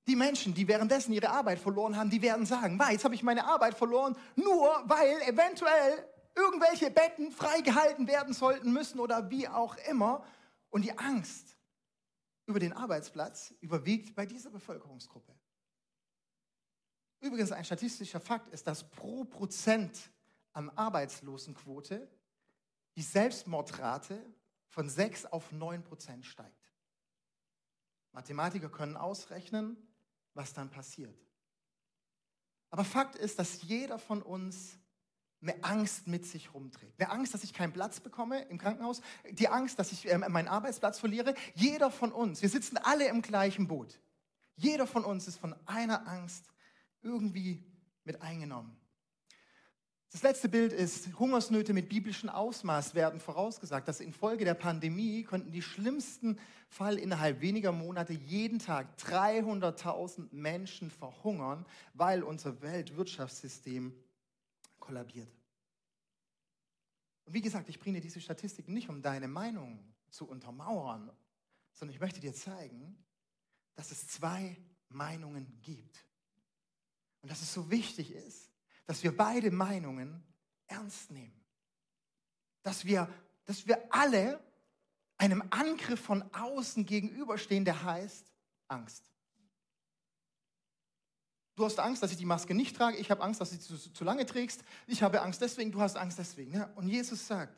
Die 0.06 0.16
Menschen, 0.16 0.54
die 0.54 0.66
währenddessen 0.66 1.12
ihre 1.12 1.30
Arbeit 1.30 1.58
verloren 1.58 1.96
haben, 1.96 2.10
die 2.10 2.22
werden 2.22 2.44
sagen, 2.44 2.80
jetzt 2.90 3.04
habe 3.04 3.14
ich 3.14 3.22
meine 3.22 3.44
Arbeit 3.44 3.74
verloren, 3.74 4.16
nur 4.34 4.82
weil 4.86 5.20
eventuell 5.22 6.08
irgendwelche 6.34 6.90
Betten 6.90 7.30
freigehalten 7.30 8.08
werden 8.08 8.34
sollten 8.34 8.72
müssen 8.72 9.00
oder 9.00 9.30
wie 9.30 9.48
auch 9.48 9.76
immer. 9.88 10.24
Und 10.72 10.82
die 10.82 10.98
Angst 10.98 11.58
über 12.46 12.58
den 12.58 12.72
Arbeitsplatz 12.72 13.54
überwiegt 13.60 14.14
bei 14.14 14.24
dieser 14.24 14.50
Bevölkerungsgruppe. 14.50 15.38
Übrigens 17.20 17.52
ein 17.52 17.64
statistischer 17.64 18.20
Fakt 18.20 18.48
ist, 18.48 18.66
dass 18.66 18.90
pro 18.90 19.24
Prozent 19.24 20.10
an 20.54 20.70
Arbeitslosenquote 20.70 22.10
die 22.96 23.02
Selbstmordrate 23.02 24.18
von 24.68 24.88
6 24.88 25.26
auf 25.26 25.52
9 25.52 25.84
Prozent 25.84 26.24
steigt. 26.24 26.72
Mathematiker 28.12 28.70
können 28.70 28.96
ausrechnen, 28.96 29.76
was 30.32 30.54
dann 30.54 30.70
passiert. 30.70 31.18
Aber 32.70 32.84
Fakt 32.84 33.16
ist, 33.16 33.38
dass 33.38 33.60
jeder 33.62 33.98
von 33.98 34.22
uns 34.22 34.78
eine 35.42 35.62
Angst 35.64 36.06
mit 36.06 36.24
sich 36.24 36.54
rumträgt. 36.54 37.00
Eine 37.00 37.10
Angst, 37.10 37.34
dass 37.34 37.44
ich 37.44 37.52
keinen 37.52 37.72
Platz 37.72 38.00
bekomme 38.00 38.42
im 38.42 38.58
Krankenhaus. 38.58 39.00
Die 39.30 39.48
Angst, 39.48 39.78
dass 39.78 39.92
ich 39.92 40.10
äh, 40.10 40.16
meinen 40.16 40.48
Arbeitsplatz 40.48 40.98
verliere. 40.98 41.34
Jeder 41.54 41.90
von 41.90 42.12
uns, 42.12 42.42
wir 42.42 42.48
sitzen 42.48 42.78
alle 42.78 43.08
im 43.08 43.22
gleichen 43.22 43.66
Boot. 43.66 44.00
Jeder 44.56 44.86
von 44.86 45.04
uns 45.04 45.26
ist 45.26 45.38
von 45.38 45.54
einer 45.66 46.06
Angst 46.06 46.46
irgendwie 47.02 47.64
mit 48.04 48.22
eingenommen. 48.22 48.76
Das 50.12 50.22
letzte 50.22 50.50
Bild 50.50 50.74
ist, 50.74 51.18
Hungersnöte 51.18 51.72
mit 51.72 51.88
biblischem 51.88 52.28
Ausmaß 52.28 52.94
werden 52.94 53.18
vorausgesagt, 53.18 53.88
dass 53.88 53.98
infolge 53.98 54.44
der 54.44 54.52
Pandemie 54.52 55.22
konnten 55.22 55.52
die 55.52 55.62
schlimmsten 55.62 56.38
Fall 56.68 56.98
innerhalb 56.98 57.40
weniger 57.40 57.72
Monate 57.72 58.12
jeden 58.12 58.58
Tag 58.58 58.88
300.000 58.98 60.28
Menschen 60.30 60.90
verhungern, 60.90 61.64
weil 61.94 62.22
unser 62.22 62.60
Weltwirtschaftssystem 62.60 63.94
kollabiert. 64.82 65.32
Und 67.24 67.32
wie 67.32 67.40
gesagt, 67.40 67.68
ich 67.68 67.78
bringe 67.78 68.00
diese 68.00 68.20
Statistiken 68.20 68.74
nicht, 68.74 68.88
um 68.88 69.00
deine 69.00 69.28
Meinung 69.28 69.94
zu 70.10 70.28
untermauern, 70.28 71.10
sondern 71.72 71.94
ich 71.94 72.00
möchte 72.00 72.20
dir 72.20 72.34
zeigen, 72.34 73.02
dass 73.74 73.90
es 73.90 74.08
zwei 74.08 74.56
Meinungen 74.88 75.60
gibt. 75.62 76.04
Und 77.22 77.30
dass 77.30 77.40
es 77.40 77.54
so 77.54 77.70
wichtig 77.70 78.10
ist, 78.10 78.50
dass 78.84 79.02
wir 79.02 79.16
beide 79.16 79.50
Meinungen 79.50 80.22
ernst 80.66 81.10
nehmen. 81.12 81.40
Dass 82.62 82.84
wir, 82.84 83.08
dass 83.44 83.66
wir 83.66 83.94
alle 83.94 84.42
einem 85.16 85.42
Angriff 85.50 86.00
von 86.00 86.22
außen 86.34 86.84
gegenüberstehen, 86.84 87.64
der 87.64 87.84
heißt 87.84 88.32
Angst. 88.66 89.11
Du 91.54 91.64
hast 91.64 91.78
Angst, 91.78 92.02
dass 92.02 92.10
ich 92.10 92.16
die 92.16 92.24
Maske 92.24 92.54
nicht 92.54 92.76
trage. 92.76 92.96
Ich 92.96 93.10
habe 93.10 93.22
Angst, 93.22 93.40
dass 93.40 93.50
du 93.50 93.56
sie 93.56 93.60
zu, 93.60 93.92
zu, 93.92 94.04
lange 94.04 94.24
trägst. 94.24 94.62
Ich 94.86 95.02
habe 95.02 95.20
Angst 95.20 95.42
deswegen, 95.42 95.70
du 95.70 95.80
hast 95.80 95.96
Angst 95.96 96.18
deswegen. 96.18 96.52
Ja? 96.54 96.70
Und 96.76 96.88
Jesus 96.88 97.26
sagt, 97.26 97.54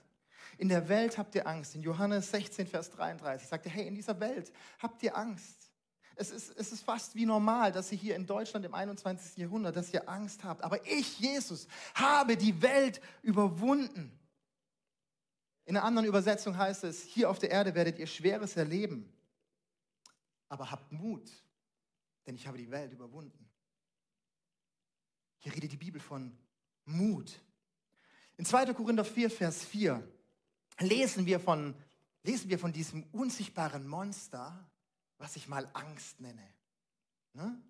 in 0.58 0.68
der 0.68 0.88
Welt 0.88 1.16
habt 1.16 1.34
ihr 1.34 1.46
Angst. 1.46 1.74
In 1.74 1.82
Johannes 1.82 2.30
16, 2.30 2.66
Vers 2.66 2.90
33 2.90 3.48
sagt 3.48 3.66
er, 3.66 3.72
hey, 3.72 3.86
in 3.86 3.94
dieser 3.94 4.18
Welt 4.18 4.52
habt 4.78 5.02
ihr 5.02 5.16
Angst. 5.16 5.70
Es 6.16 6.30
ist, 6.30 6.56
es 6.56 6.72
ist 6.72 6.84
fast 6.84 7.14
wie 7.14 7.26
normal, 7.26 7.72
dass 7.72 7.90
ihr 7.90 7.98
hier 7.98 8.14
in 8.14 8.26
Deutschland 8.26 8.64
im 8.64 8.74
21. 8.74 9.36
Jahrhundert, 9.36 9.74
dass 9.76 9.92
ihr 9.92 10.08
Angst 10.08 10.44
habt. 10.44 10.62
Aber 10.62 10.84
ich, 10.86 11.18
Jesus, 11.18 11.66
habe 11.94 12.36
die 12.36 12.62
Welt 12.62 13.00
überwunden. 13.22 14.16
In 15.66 15.76
einer 15.76 15.84
anderen 15.84 16.06
Übersetzung 16.06 16.56
heißt 16.56 16.84
es, 16.84 17.02
hier 17.02 17.30
auf 17.30 17.38
der 17.38 17.50
Erde 17.50 17.74
werdet 17.74 17.98
ihr 17.98 18.06
Schweres 18.06 18.56
erleben. 18.56 19.12
Aber 20.48 20.70
habt 20.70 20.92
Mut, 20.92 21.28
denn 22.26 22.36
ich 22.36 22.46
habe 22.46 22.58
die 22.58 22.70
Welt 22.70 22.92
überwunden. 22.92 23.50
Hier 25.44 25.54
redet 25.54 25.72
die 25.72 25.76
Bibel 25.76 26.00
von 26.00 26.34
Mut. 26.86 27.38
In 28.38 28.46
2. 28.46 28.72
Korinther 28.72 29.04
4, 29.04 29.30
Vers 29.30 29.62
4 29.62 30.02
lesen 30.80 31.26
wir 31.26 31.38
von, 31.38 31.74
lesen 32.22 32.48
wir 32.48 32.58
von 32.58 32.72
diesem 32.72 33.04
unsichtbaren 33.12 33.86
Monster, 33.86 34.66
was 35.18 35.36
ich 35.36 35.46
mal 35.46 35.68
Angst 35.74 36.18
nenne. 36.18 36.48
Ne? 37.34 37.60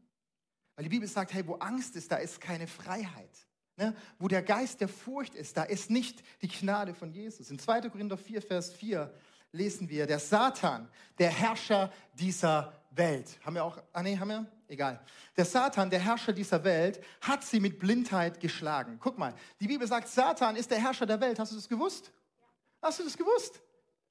Weil 0.76 0.84
die 0.84 0.88
Bibel 0.88 1.08
sagt, 1.08 1.34
hey, 1.34 1.44
wo 1.48 1.54
Angst 1.54 1.96
ist, 1.96 2.12
da 2.12 2.16
ist 2.18 2.40
keine 2.40 2.68
Freiheit. 2.68 3.48
Ne? 3.76 3.96
Wo 4.20 4.28
der 4.28 4.42
Geist 4.42 4.80
der 4.80 4.88
Furcht 4.88 5.34
ist, 5.34 5.56
da 5.56 5.64
ist 5.64 5.90
nicht 5.90 6.22
die 6.42 6.48
Gnade 6.48 6.94
von 6.94 7.10
Jesus. 7.10 7.50
In 7.50 7.58
2. 7.58 7.90
Korinther 7.90 8.16
4, 8.16 8.40
Vers 8.40 8.72
4 8.72 9.12
lesen 9.50 9.88
wir, 9.88 10.06
der 10.06 10.20
Satan, 10.20 10.88
der 11.18 11.30
Herrscher 11.30 11.92
dieser 12.12 12.72
Welt. 12.92 13.36
Haben 13.44 13.54
wir 13.56 13.64
auch, 13.64 13.82
ah 13.92 14.02
nee, 14.04 14.16
haben 14.16 14.28
wir? 14.28 14.46
Egal. 14.66 15.04
Der 15.36 15.44
Satan, 15.44 15.90
der 15.90 16.00
Herrscher 16.00 16.32
dieser 16.32 16.64
Welt, 16.64 17.02
hat 17.20 17.44
sie 17.44 17.60
mit 17.60 17.78
Blindheit 17.78 18.40
geschlagen. 18.40 18.98
Guck 19.00 19.18
mal, 19.18 19.34
die 19.60 19.66
Bibel 19.66 19.86
sagt, 19.86 20.08
Satan 20.08 20.56
ist 20.56 20.70
der 20.70 20.80
Herrscher 20.80 21.06
der 21.06 21.20
Welt. 21.20 21.38
Hast 21.38 21.52
du 21.52 21.56
das 21.56 21.68
gewusst? 21.68 22.12
Hast 22.80 22.98
du 22.98 23.04
das 23.04 23.16
gewusst? 23.16 23.60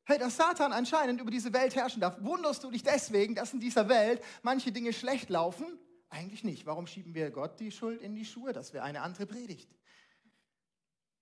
Hey, 0.05 0.17
dass 0.17 0.35
Satan 0.35 0.73
anscheinend 0.73 1.21
über 1.21 1.31
diese 1.31 1.53
Welt 1.53 1.75
herrschen 1.75 2.01
darf, 2.01 2.17
wunderst 2.19 2.63
du 2.63 2.71
dich 2.71 2.83
deswegen, 2.83 3.35
dass 3.35 3.53
in 3.53 3.59
dieser 3.59 3.87
Welt 3.87 4.21
manche 4.41 4.71
Dinge 4.71 4.91
schlecht 4.91 5.29
laufen? 5.29 5.65
Eigentlich 6.09 6.43
nicht. 6.43 6.65
Warum 6.65 6.85
schieben 6.85 7.15
wir 7.15 7.31
Gott 7.31 7.59
die 7.59 7.71
Schuld 7.71 8.01
in 8.01 8.13
die 8.13 8.25
Schuhe? 8.25 8.53
Das 8.53 8.73
wäre 8.73 8.83
eine 8.83 9.01
andere 9.01 9.25
Predigt. 9.25 9.69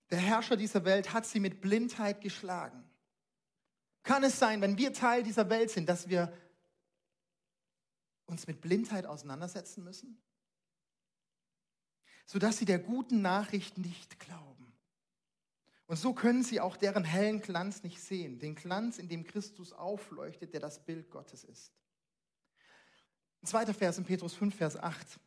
Der 0.09 0.19
Herrscher 0.19 0.57
dieser 0.57 0.83
Welt 0.83 1.13
hat 1.13 1.25
sie 1.25 1.39
mit 1.39 1.61
Blindheit 1.61 2.21
geschlagen. 2.21 2.83
Kann 4.03 4.23
es 4.23 4.39
sein, 4.39 4.61
wenn 4.61 4.77
wir 4.77 4.93
Teil 4.93 5.23
dieser 5.23 5.49
Welt 5.49 5.69
sind, 5.69 5.87
dass 5.87 6.09
wir 6.09 6.33
uns 8.31 8.47
mit 8.47 8.61
Blindheit 8.61 9.05
auseinandersetzen 9.05 9.83
müssen? 9.83 10.21
Sodass 12.25 12.57
sie 12.57 12.65
der 12.65 12.79
guten 12.79 13.21
Nachricht 13.21 13.77
nicht 13.77 14.19
glauben. 14.19 14.73
Und 15.87 15.97
so 15.97 16.13
können 16.13 16.43
sie 16.43 16.61
auch 16.61 16.77
deren 16.77 17.03
hellen 17.03 17.41
Glanz 17.41 17.83
nicht 17.83 18.01
sehen, 18.01 18.39
den 18.39 18.55
Glanz, 18.55 18.97
in 18.97 19.09
dem 19.09 19.25
Christus 19.25 19.73
aufleuchtet, 19.73 20.53
der 20.53 20.61
das 20.61 20.85
Bild 20.85 21.11
Gottes 21.11 21.43
ist. 21.43 21.73
Ein 23.43 23.47
zweiter 23.47 23.73
Vers 23.73 23.97
in 23.97 24.05
Petrus 24.05 24.33
5, 24.33 24.55
Vers 24.55 24.77
8. 24.77 25.19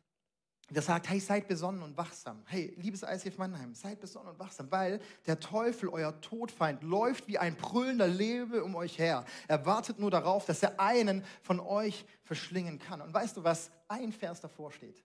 Der 0.71 0.81
sagt, 0.81 1.09
hey, 1.11 1.21
seid 1.21 1.47
besonnen 1.47 1.83
und 1.83 1.97
wachsam. 1.97 2.43
Hey, 2.47 2.75
liebes 2.79 3.03
ICF 3.03 3.37
Mannheim, 3.37 3.75
seid 3.75 4.01
besonnen 4.01 4.31
und 4.31 4.39
wachsam, 4.39 4.71
weil 4.71 5.01
der 5.27 5.39
Teufel, 5.39 5.91
euer 5.91 6.19
Todfeind, 6.23 6.83
läuft 6.83 7.29
wie 7.29 7.39
ein 7.39 7.55
brüllender 7.57 8.09
Lebe 8.09 8.65
um 8.65 8.75
euch 8.75 8.99
her. 8.99 9.27
Er 9.47 9.67
wartet 9.67 9.99
nur 9.99 10.11
darauf, 10.11 10.47
dass 10.47 10.63
er 10.63 10.81
einen 10.81 11.23
von 11.43 11.61
euch 11.61 12.07
verschlingen 12.23 12.79
kann. 12.79 13.03
Und 13.03 13.13
weißt 13.13 13.37
du, 13.37 13.45
was 13.45 13.71
ein 13.89 14.11
Vers 14.11 14.41
davor 14.41 14.73
steht? 14.73 15.05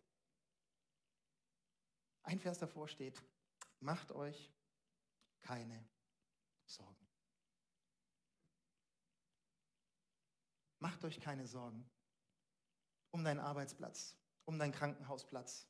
Ein 2.24 2.40
Vers 2.40 2.60
davor 2.60 2.88
steht, 2.88 3.22
macht 3.82 4.12
euch 4.12 4.52
keine 5.42 5.84
Sorgen. 6.66 7.08
Macht 10.80 11.04
euch 11.04 11.20
keine 11.20 11.48
Sorgen 11.48 11.90
um 13.12 13.24
deinen 13.24 13.40
Arbeitsplatz, 13.40 14.16
um 14.50 14.58
deinen 14.58 14.72
Krankenhausplatz, 14.72 15.68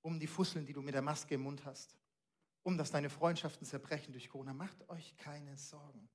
um 0.00 0.18
die 0.18 0.26
Fusseln, 0.26 0.64
die 0.64 0.72
du 0.72 0.80
mit 0.80 0.94
der 0.94 1.02
Maske 1.02 1.34
im 1.34 1.42
Mund 1.42 1.62
hast, 1.66 1.94
um 2.62 2.78
dass 2.78 2.90
deine 2.90 3.10
Freundschaften 3.10 3.66
zerbrechen 3.66 4.12
durch 4.12 4.30
Corona. 4.30 4.54
Macht 4.54 4.88
euch 4.88 5.14
keine 5.18 5.58
Sorgen. 5.58 6.08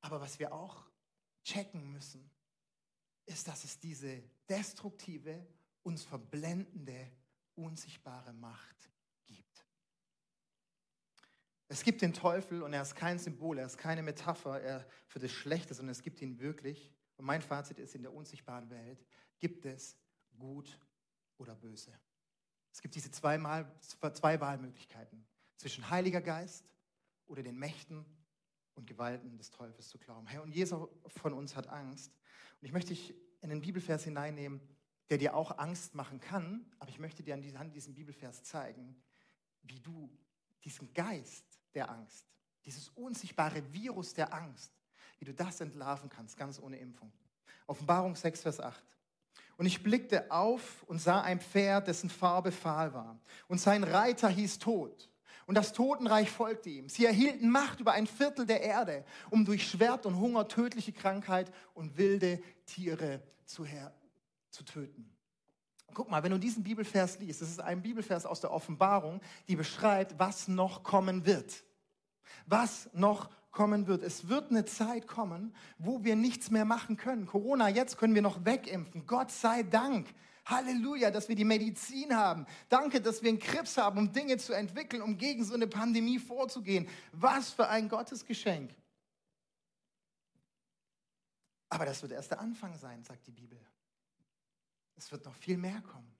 Aber 0.00 0.18
was 0.22 0.38
wir 0.38 0.54
auch 0.54 0.86
checken 1.42 1.92
müssen, 1.92 2.30
ist, 3.26 3.48
dass 3.48 3.64
es 3.64 3.78
diese 3.78 4.22
destruktive, 4.48 5.46
uns 5.82 6.04
verblendende 6.04 7.12
unsichtbare 7.54 8.32
Macht 8.32 8.90
gibt. 9.26 9.66
Es 11.68 11.82
gibt 11.82 12.00
den 12.00 12.14
Teufel 12.14 12.62
und 12.62 12.72
er 12.72 12.80
ist 12.80 12.96
kein 12.96 13.18
Symbol, 13.18 13.58
er 13.58 13.66
ist 13.66 13.76
keine 13.76 14.02
Metapher 14.02 14.86
für 15.06 15.18
das 15.18 15.32
Schlechte, 15.32 15.74
sondern 15.74 15.92
es 15.92 16.02
gibt 16.02 16.22
ihn 16.22 16.38
wirklich. 16.38 16.94
Und 17.16 17.24
mein 17.24 17.42
Fazit 17.42 17.78
ist, 17.78 17.94
in 17.94 18.02
der 18.02 18.12
unsichtbaren 18.12 18.68
Welt 18.70 19.04
gibt 19.38 19.66
es 19.66 19.96
gut 20.36 20.78
oder 21.38 21.54
böse. 21.54 21.92
Es 22.72 22.82
gibt 22.82 22.94
diese 22.94 23.10
zwei, 23.10 23.38
Mal, 23.38 23.72
zwei 23.80 24.40
Wahlmöglichkeiten 24.40 25.24
zwischen 25.56 25.88
Heiliger 25.90 26.20
Geist 26.20 26.68
oder 27.26 27.42
den 27.42 27.56
Mächten 27.56 28.04
und 28.74 28.86
Gewalten 28.86 29.36
des 29.38 29.50
Teufels 29.50 29.88
zu 29.88 29.98
glauben. 29.98 30.26
Hey, 30.26 30.40
und 30.40 30.52
jeder 30.52 30.88
von 31.06 31.32
uns 31.32 31.54
hat 31.54 31.68
Angst. 31.68 32.12
Und 32.60 32.66
ich 32.66 32.72
möchte 32.72 32.88
dich 32.88 33.14
in 33.40 33.50
den 33.50 33.60
Bibelvers 33.60 34.04
hineinnehmen, 34.04 34.60
der 35.10 35.18
dir 35.18 35.36
auch 35.36 35.58
Angst 35.58 35.94
machen 35.94 36.18
kann, 36.18 36.72
aber 36.78 36.90
ich 36.90 36.98
möchte 36.98 37.22
dir 37.22 37.34
an 37.34 37.70
diesem 37.70 37.94
Bibelvers 37.94 38.42
zeigen, 38.42 39.00
wie 39.62 39.78
du 39.80 40.10
diesen 40.64 40.92
Geist 40.94 41.60
der 41.74 41.90
Angst 41.90 42.26
dieses 42.64 42.88
unsichtbare 42.90 43.72
Virus 43.72 44.14
der 44.14 44.32
Angst, 44.32 44.72
wie 45.18 45.24
du 45.24 45.34
das 45.34 45.60
entlarven 45.60 46.08
kannst, 46.08 46.36
ganz 46.36 46.60
ohne 46.60 46.78
Impfung. 46.78 47.12
Offenbarung 47.66 48.16
6, 48.16 48.42
Vers 48.42 48.60
8. 48.60 48.82
Und 49.56 49.66
ich 49.66 49.82
blickte 49.82 50.30
auf 50.30 50.82
und 50.84 51.00
sah 51.00 51.20
ein 51.22 51.40
Pferd, 51.40 51.86
dessen 51.86 52.10
Farbe 52.10 52.50
fahl 52.52 52.92
war. 52.92 53.18
Und 53.46 53.60
sein 53.60 53.84
Reiter 53.84 54.28
hieß 54.28 54.58
Tod. 54.58 55.08
Und 55.46 55.56
das 55.56 55.72
Totenreich 55.72 56.30
folgte 56.30 56.70
ihm. 56.70 56.88
Sie 56.88 57.04
erhielten 57.04 57.50
Macht 57.50 57.80
über 57.80 57.92
ein 57.92 58.06
Viertel 58.06 58.46
der 58.46 58.62
Erde, 58.62 59.04
um 59.30 59.44
durch 59.44 59.68
Schwert 59.68 60.06
und 60.06 60.18
Hunger, 60.18 60.48
tödliche 60.48 60.92
Krankheit 60.92 61.52
und 61.74 61.96
wilde 61.98 62.42
Tiere 62.66 63.22
zu, 63.44 63.66
zu 64.50 64.64
töten. 64.64 65.10
Guck 65.92 66.10
mal, 66.10 66.22
wenn 66.22 66.32
du 66.32 66.38
diesen 66.38 66.64
Bibelvers 66.64 67.18
liest, 67.18 67.42
das 67.42 67.50
ist 67.50 67.60
ein 67.60 67.82
Bibelvers 67.82 68.26
aus 68.26 68.40
der 68.40 68.52
Offenbarung, 68.52 69.20
die 69.46 69.54
beschreibt, 69.54 70.18
was 70.18 70.48
noch 70.48 70.82
kommen 70.82 71.24
wird. 71.26 71.62
Was 72.46 72.90
noch 72.92 73.30
kommen 73.54 73.86
wird. 73.86 74.02
Es 74.02 74.28
wird 74.28 74.50
eine 74.50 74.64
Zeit 74.64 75.06
kommen, 75.06 75.54
wo 75.78 76.04
wir 76.04 76.16
nichts 76.16 76.50
mehr 76.50 76.64
machen 76.64 76.96
können. 76.96 77.26
Corona, 77.26 77.68
jetzt 77.68 77.96
können 77.96 78.14
wir 78.14 78.22
noch 78.22 78.44
wegimpfen. 78.44 79.06
Gott 79.06 79.30
sei 79.30 79.62
Dank. 79.62 80.12
Halleluja, 80.44 81.10
dass 81.10 81.28
wir 81.28 81.36
die 81.36 81.44
Medizin 81.44 82.14
haben. 82.14 82.46
Danke, 82.68 83.00
dass 83.00 83.22
wir 83.22 83.30
einen 83.30 83.38
Krebs 83.38 83.78
haben, 83.78 83.98
um 83.98 84.12
Dinge 84.12 84.36
zu 84.36 84.52
entwickeln, 84.52 85.00
um 85.00 85.16
gegen 85.16 85.42
so 85.42 85.54
eine 85.54 85.66
Pandemie 85.66 86.18
vorzugehen. 86.18 86.86
Was 87.12 87.50
für 87.50 87.68
ein 87.68 87.88
Gottesgeschenk. 87.88 88.74
Aber 91.70 91.86
das 91.86 92.02
wird 92.02 92.12
erst 92.12 92.30
der 92.30 92.40
Anfang 92.40 92.76
sein, 92.76 93.02
sagt 93.02 93.26
die 93.26 93.32
Bibel. 93.32 93.58
Es 94.96 95.10
wird 95.10 95.24
noch 95.24 95.34
viel 95.34 95.56
mehr 95.56 95.80
kommen. 95.80 96.14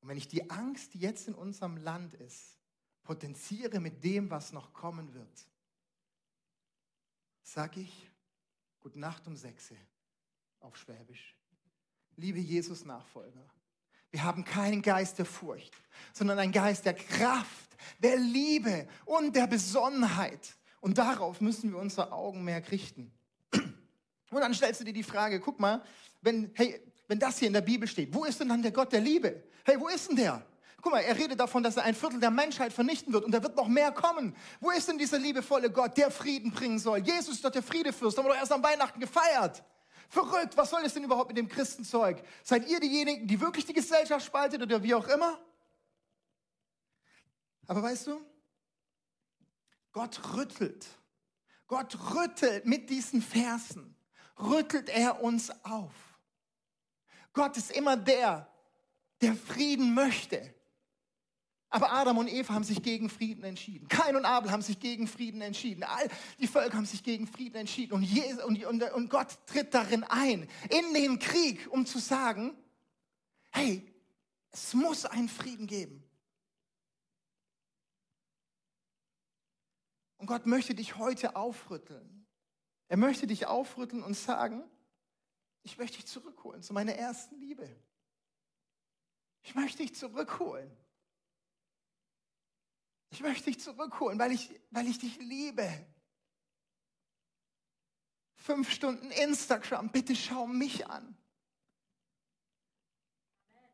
Und 0.00 0.08
wenn 0.08 0.16
ich 0.16 0.26
die 0.26 0.50
Angst, 0.50 0.94
die 0.94 0.98
jetzt 0.98 1.28
in 1.28 1.34
unserem 1.34 1.76
Land 1.76 2.14
ist, 2.14 2.58
potenziere 3.04 3.78
mit 3.78 4.02
dem, 4.02 4.30
was 4.30 4.52
noch 4.52 4.72
kommen 4.72 5.14
wird, 5.14 5.46
sage 7.42 7.80
ich 7.80 8.08
Gute 8.82 8.98
Nacht 8.98 9.28
um 9.28 9.36
Sechse 9.36 9.76
auf 10.58 10.76
Schwäbisch. 10.76 11.36
Liebe 12.16 12.40
Jesus-Nachfolger, 12.40 13.44
wir 14.10 14.24
haben 14.24 14.44
keinen 14.44 14.82
Geist 14.82 15.18
der 15.18 15.24
Furcht, 15.24 15.72
sondern 16.12 16.40
einen 16.40 16.50
Geist 16.50 16.84
der 16.84 16.94
Kraft, 16.94 17.76
der 18.00 18.16
Liebe 18.16 18.88
und 19.04 19.36
der 19.36 19.46
Besonnenheit. 19.46 20.56
Und 20.80 20.98
darauf 20.98 21.40
müssen 21.40 21.70
wir 21.70 21.78
unser 21.78 22.12
Augenmerk 22.12 22.72
richten. 22.72 23.12
Und 23.52 24.40
dann 24.40 24.52
stellst 24.52 24.80
du 24.80 24.84
dir 24.84 24.92
die 24.92 25.04
Frage, 25.04 25.38
guck 25.38 25.60
mal, 25.60 25.80
wenn, 26.22 26.50
hey, 26.54 26.82
wenn 27.06 27.20
das 27.20 27.38
hier 27.38 27.46
in 27.48 27.54
der 27.54 27.60
Bibel 27.60 27.86
steht, 27.86 28.12
wo 28.12 28.24
ist 28.24 28.40
denn 28.40 28.48
dann 28.48 28.62
der 28.62 28.72
Gott 28.72 28.92
der 28.92 29.00
Liebe? 29.00 29.44
Hey, 29.64 29.78
wo 29.78 29.86
ist 29.88 30.08
denn 30.08 30.16
der? 30.16 30.44
Guck 30.82 30.92
mal, 30.92 30.98
er 30.98 31.16
redet 31.16 31.38
davon, 31.38 31.62
dass 31.62 31.76
er 31.76 31.84
ein 31.84 31.94
Viertel 31.94 32.18
der 32.18 32.32
Menschheit 32.32 32.72
vernichten 32.72 33.12
wird 33.12 33.24
und 33.24 33.30
da 33.30 33.40
wird 33.40 33.54
noch 33.54 33.68
mehr 33.68 33.92
kommen. 33.92 34.36
Wo 34.60 34.72
ist 34.72 34.88
denn 34.88 34.98
dieser 34.98 35.16
liebevolle 35.16 35.70
Gott, 35.70 35.96
der 35.96 36.10
Frieden 36.10 36.50
bringen 36.50 36.80
soll? 36.80 36.98
Jesus 36.98 37.36
ist 37.36 37.44
doch 37.44 37.50
der 37.50 37.62
Friedefürst, 37.62 38.18
haben 38.18 38.26
wir 38.26 38.32
doch 38.32 38.40
erst 38.40 38.50
am 38.50 38.64
Weihnachten 38.64 38.98
gefeiert. 38.98 39.62
Verrückt, 40.08 40.56
was 40.56 40.70
soll 40.70 40.82
das 40.82 40.92
denn 40.92 41.04
überhaupt 41.04 41.28
mit 41.28 41.38
dem 41.38 41.48
Christenzeug? 41.48 42.22
Seid 42.42 42.68
ihr 42.68 42.80
diejenigen, 42.80 43.28
die 43.28 43.40
wirklich 43.40 43.64
die 43.64 43.72
Gesellschaft 43.72 44.26
spaltet 44.26 44.60
oder 44.60 44.82
wie 44.82 44.92
auch 44.92 45.06
immer? 45.06 45.38
Aber 47.68 47.80
weißt 47.84 48.08
du, 48.08 48.20
Gott 49.92 50.20
rüttelt. 50.34 50.84
Gott 51.68 51.96
rüttelt 52.12 52.66
mit 52.66 52.90
diesen 52.90 53.22
Versen, 53.22 53.96
rüttelt 54.36 54.88
er 54.88 55.22
uns 55.22 55.52
auf. 55.64 55.94
Gott 57.32 57.56
ist 57.56 57.70
immer 57.70 57.96
der, 57.96 58.52
der 59.20 59.36
Frieden 59.36 59.94
möchte. 59.94 60.52
Aber 61.72 61.90
Adam 61.90 62.18
und 62.18 62.28
Eva 62.28 62.52
haben 62.52 62.64
sich 62.64 62.82
gegen 62.82 63.08
Frieden 63.08 63.44
entschieden. 63.44 63.88
Kain 63.88 64.14
und 64.14 64.26
Abel 64.26 64.50
haben 64.50 64.60
sich 64.60 64.78
gegen 64.78 65.08
Frieden 65.08 65.40
entschieden. 65.40 65.84
All 65.84 66.06
die 66.38 66.46
Völker 66.46 66.76
haben 66.76 66.84
sich 66.84 67.02
gegen 67.02 67.26
Frieden 67.26 67.56
entschieden. 67.56 67.94
Und, 67.94 68.02
Jesus, 68.02 68.44
und, 68.44 68.62
und, 68.66 68.82
und 68.92 69.08
Gott 69.08 69.38
tritt 69.46 69.72
darin 69.72 70.04
ein, 70.04 70.46
in 70.68 70.92
den 70.92 71.18
Krieg, 71.18 71.66
um 71.72 71.86
zu 71.86 71.98
sagen, 71.98 72.54
hey, 73.52 73.90
es 74.50 74.74
muss 74.74 75.06
einen 75.06 75.30
Frieden 75.30 75.66
geben. 75.66 76.04
Und 80.18 80.26
Gott 80.26 80.44
möchte 80.44 80.74
dich 80.74 80.98
heute 80.98 81.36
aufrütteln. 81.36 82.26
Er 82.88 82.98
möchte 82.98 83.26
dich 83.26 83.46
aufrütteln 83.46 84.02
und 84.02 84.14
sagen, 84.14 84.62
ich 85.62 85.78
möchte 85.78 85.96
dich 85.96 86.06
zurückholen 86.06 86.62
zu 86.62 86.74
meiner 86.74 86.92
ersten 86.92 87.40
Liebe. 87.40 87.66
Ich 89.42 89.54
möchte 89.54 89.78
dich 89.78 89.94
zurückholen. 89.94 90.70
Ich 93.12 93.20
möchte 93.20 93.44
dich 93.44 93.60
zurückholen, 93.60 94.18
weil 94.18 94.32
ich, 94.32 94.50
weil 94.70 94.88
ich 94.88 94.98
dich 94.98 95.18
liebe. 95.18 95.68
Fünf 98.34 98.72
Stunden 98.72 99.10
Instagram, 99.10 99.90
bitte 99.90 100.16
schau 100.16 100.46
mich 100.46 100.86
an. 100.88 101.14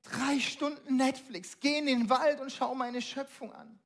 Drei 0.03 0.41
Stunden 0.41 0.97
Netflix, 0.97 1.61
geh 1.61 1.79
in 1.79 1.87
den 1.87 2.11
Wald 2.11 2.41
und 2.41 2.51
schau 2.51 2.75
meine 2.75 3.01
Schöpfung 3.01 3.53
an. 3.53 3.79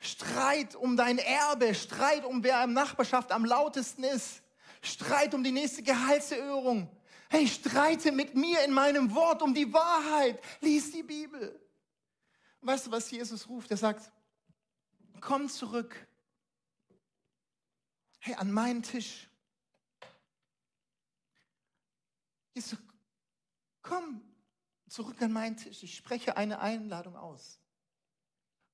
Streit 0.00 0.74
um 0.76 0.96
dein 0.96 1.18
Erbe, 1.18 1.74
Streit 1.74 2.24
um 2.26 2.44
wer 2.44 2.62
im 2.64 2.74
Nachbarschaft 2.74 3.32
am 3.32 3.46
lautesten 3.46 4.04
ist. 4.04 4.42
Streit 4.82 5.34
um 5.34 5.42
die 5.42 5.50
nächste 5.50 5.82
Gehaltserhöhung. 5.82 6.94
Hey, 7.30 7.48
streite 7.48 8.12
mit 8.12 8.34
mir 8.34 8.62
in 8.64 8.72
meinem 8.72 9.14
Wort 9.14 9.42
um 9.42 9.54
die 9.54 9.72
Wahrheit. 9.72 10.40
Lies 10.60 10.92
die 10.92 11.02
Bibel. 11.02 11.58
Weißt 12.60 12.86
du, 12.86 12.90
was 12.90 13.10
Jesus 13.10 13.48
ruft? 13.48 13.70
Er 13.70 13.76
sagt, 13.76 14.10
komm 15.20 15.48
zurück. 15.48 16.06
Hey, 18.20 18.34
an 18.34 18.50
meinen 18.50 18.82
Tisch. 18.82 19.28
Jesus, 22.54 22.78
komm 23.82 24.22
zurück 24.88 25.20
an 25.22 25.32
meinen 25.32 25.56
Tisch. 25.56 25.82
Ich 25.82 25.96
spreche 25.96 26.36
eine 26.36 26.60
Einladung 26.60 27.16
aus. 27.16 27.60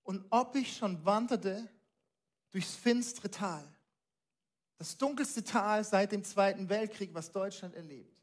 Und 0.02 0.24
ob 0.30 0.54
ich 0.56 0.76
schon 0.76 1.04
wanderte 1.04 1.68
durchs 2.50 2.74
finstere 2.74 3.30
Tal, 3.30 3.74
das 4.76 4.96
dunkelste 4.96 5.44
Tal 5.44 5.84
seit 5.84 6.12
dem 6.12 6.24
Zweiten 6.24 6.68
Weltkrieg, 6.68 7.14
was 7.14 7.32
Deutschland 7.32 7.74
erlebt. 7.74 8.14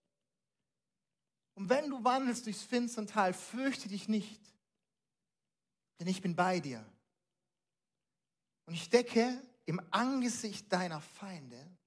Und 1.54 1.70
wenn 1.70 1.90
du 1.90 2.04
wandelst 2.04 2.46
durchs 2.46 2.64
finstere 2.64 3.06
Tal, 3.06 3.34
fürchte 3.34 3.88
dich 3.88 4.08
nicht, 4.08 4.51
denn 6.02 6.08
ich 6.08 6.24
bin 6.24 6.36
bei 6.36 6.60
dir. 6.60 6.84
Und 8.66 8.74
ich 8.74 8.90
decke 8.90 9.40
im 9.66 9.80
Angesicht 9.92 10.74
deiner 10.74 11.00
Feinde 11.00 11.78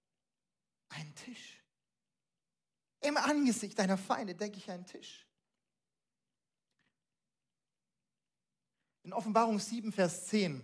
einen 0.89 1.13
Tisch. 1.17 1.61
Im 3.01 3.17
Angesicht 3.17 3.77
deiner 3.77 3.99
Feinde 3.99 4.37
decke 4.37 4.57
ich 4.57 4.71
einen 4.71 4.87
Tisch. 4.87 5.27
In 9.03 9.13
Offenbarung 9.13 9.59
7, 9.59 9.91
Vers 9.91 10.29
10 10.29 10.63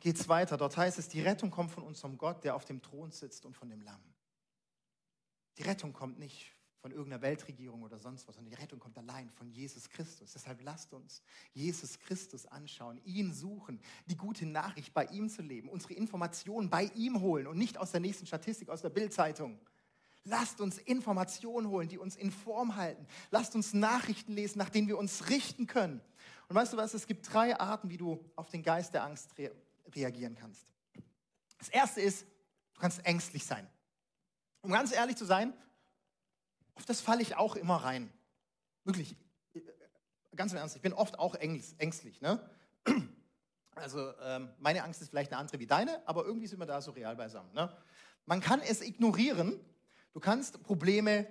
geht 0.00 0.16
es 0.16 0.26
weiter. 0.26 0.56
Dort 0.56 0.78
heißt 0.78 0.98
es, 0.98 1.10
die 1.10 1.20
Rettung 1.20 1.50
kommt 1.50 1.70
von 1.70 1.82
unserem 1.82 2.16
Gott, 2.16 2.42
der 2.42 2.56
auf 2.56 2.64
dem 2.64 2.80
Thron 2.80 3.12
sitzt 3.12 3.44
und 3.44 3.54
von 3.54 3.68
dem 3.68 3.82
Lamm. 3.82 4.02
Die 5.58 5.62
Rettung 5.62 5.92
kommt 5.92 6.18
nicht 6.18 6.57
von 6.80 6.92
irgendeiner 6.92 7.22
Weltregierung 7.22 7.82
oder 7.82 7.98
sonst 7.98 8.28
was, 8.28 8.36
sondern 8.36 8.54
die 8.54 8.60
Rettung 8.60 8.78
kommt 8.78 8.96
allein 8.98 9.30
von 9.30 9.50
Jesus 9.50 9.88
Christus. 9.88 10.32
Deshalb 10.32 10.62
lasst 10.62 10.92
uns 10.94 11.22
Jesus 11.52 11.98
Christus 11.98 12.46
anschauen, 12.46 13.00
ihn 13.04 13.32
suchen, 13.32 13.80
die 14.06 14.16
gute 14.16 14.46
Nachricht 14.46 14.94
bei 14.94 15.06
ihm 15.06 15.28
zu 15.28 15.42
leben, 15.42 15.68
unsere 15.68 15.94
Informationen 15.94 16.70
bei 16.70 16.84
ihm 16.94 17.20
holen 17.20 17.46
und 17.46 17.58
nicht 17.58 17.78
aus 17.78 17.90
der 17.90 18.00
nächsten 18.00 18.26
Statistik 18.26 18.68
aus 18.68 18.82
der 18.82 18.90
Bildzeitung. 18.90 19.58
Lasst 20.24 20.60
uns 20.60 20.78
Informationen 20.78 21.68
holen, 21.68 21.88
die 21.88 21.98
uns 21.98 22.14
in 22.14 22.30
Form 22.30 22.76
halten. 22.76 23.06
Lasst 23.30 23.54
uns 23.54 23.72
Nachrichten 23.72 24.34
lesen, 24.34 24.58
nach 24.58 24.68
denen 24.68 24.86
wir 24.86 24.98
uns 24.98 25.30
richten 25.30 25.66
können. 25.66 26.00
Und 26.48 26.56
weißt 26.56 26.74
du 26.74 26.76
was, 26.76 26.94
es 26.94 27.06
gibt 27.06 27.32
drei 27.32 27.58
Arten, 27.58 27.90
wie 27.90 27.96
du 27.96 28.22
auf 28.36 28.50
den 28.50 28.62
Geist 28.62 28.94
der 28.94 29.04
Angst 29.04 29.34
reagieren 29.94 30.34
kannst. 30.34 30.66
Das 31.58 31.68
erste 31.68 32.00
ist, 32.00 32.26
du 32.74 32.80
kannst 32.80 33.04
ängstlich 33.04 33.44
sein. 33.44 33.66
Um 34.60 34.70
ganz 34.70 34.92
ehrlich 34.92 35.16
zu 35.16 35.24
sein, 35.24 35.54
auf 36.78 36.86
das 36.86 37.00
falle 37.00 37.22
ich 37.22 37.34
auch 37.34 37.56
immer 37.56 37.76
rein. 37.76 38.08
Wirklich, 38.84 39.16
ganz 40.36 40.52
im 40.52 40.58
Ernst, 40.58 40.76
ich 40.76 40.82
bin 40.82 40.92
oft 40.92 41.18
auch 41.18 41.34
ängstlich. 41.34 42.20
Ne? 42.22 42.40
Also 43.74 44.12
ähm, 44.22 44.48
meine 44.58 44.82
Angst 44.82 45.00
ist 45.02 45.10
vielleicht 45.10 45.30
eine 45.30 45.38
andere 45.38 45.60
wie 45.60 45.66
deine, 45.68 46.04
aber 46.04 46.24
irgendwie 46.24 46.48
sind 46.48 46.58
wir 46.58 46.66
da 46.66 46.80
so 46.80 46.90
real 46.90 47.14
beisammen. 47.14 47.54
Ne? 47.54 47.72
Man 48.26 48.40
kann 48.40 48.60
es 48.60 48.82
ignorieren. 48.82 49.60
Du 50.12 50.18
kannst 50.18 50.60
Probleme 50.64 51.28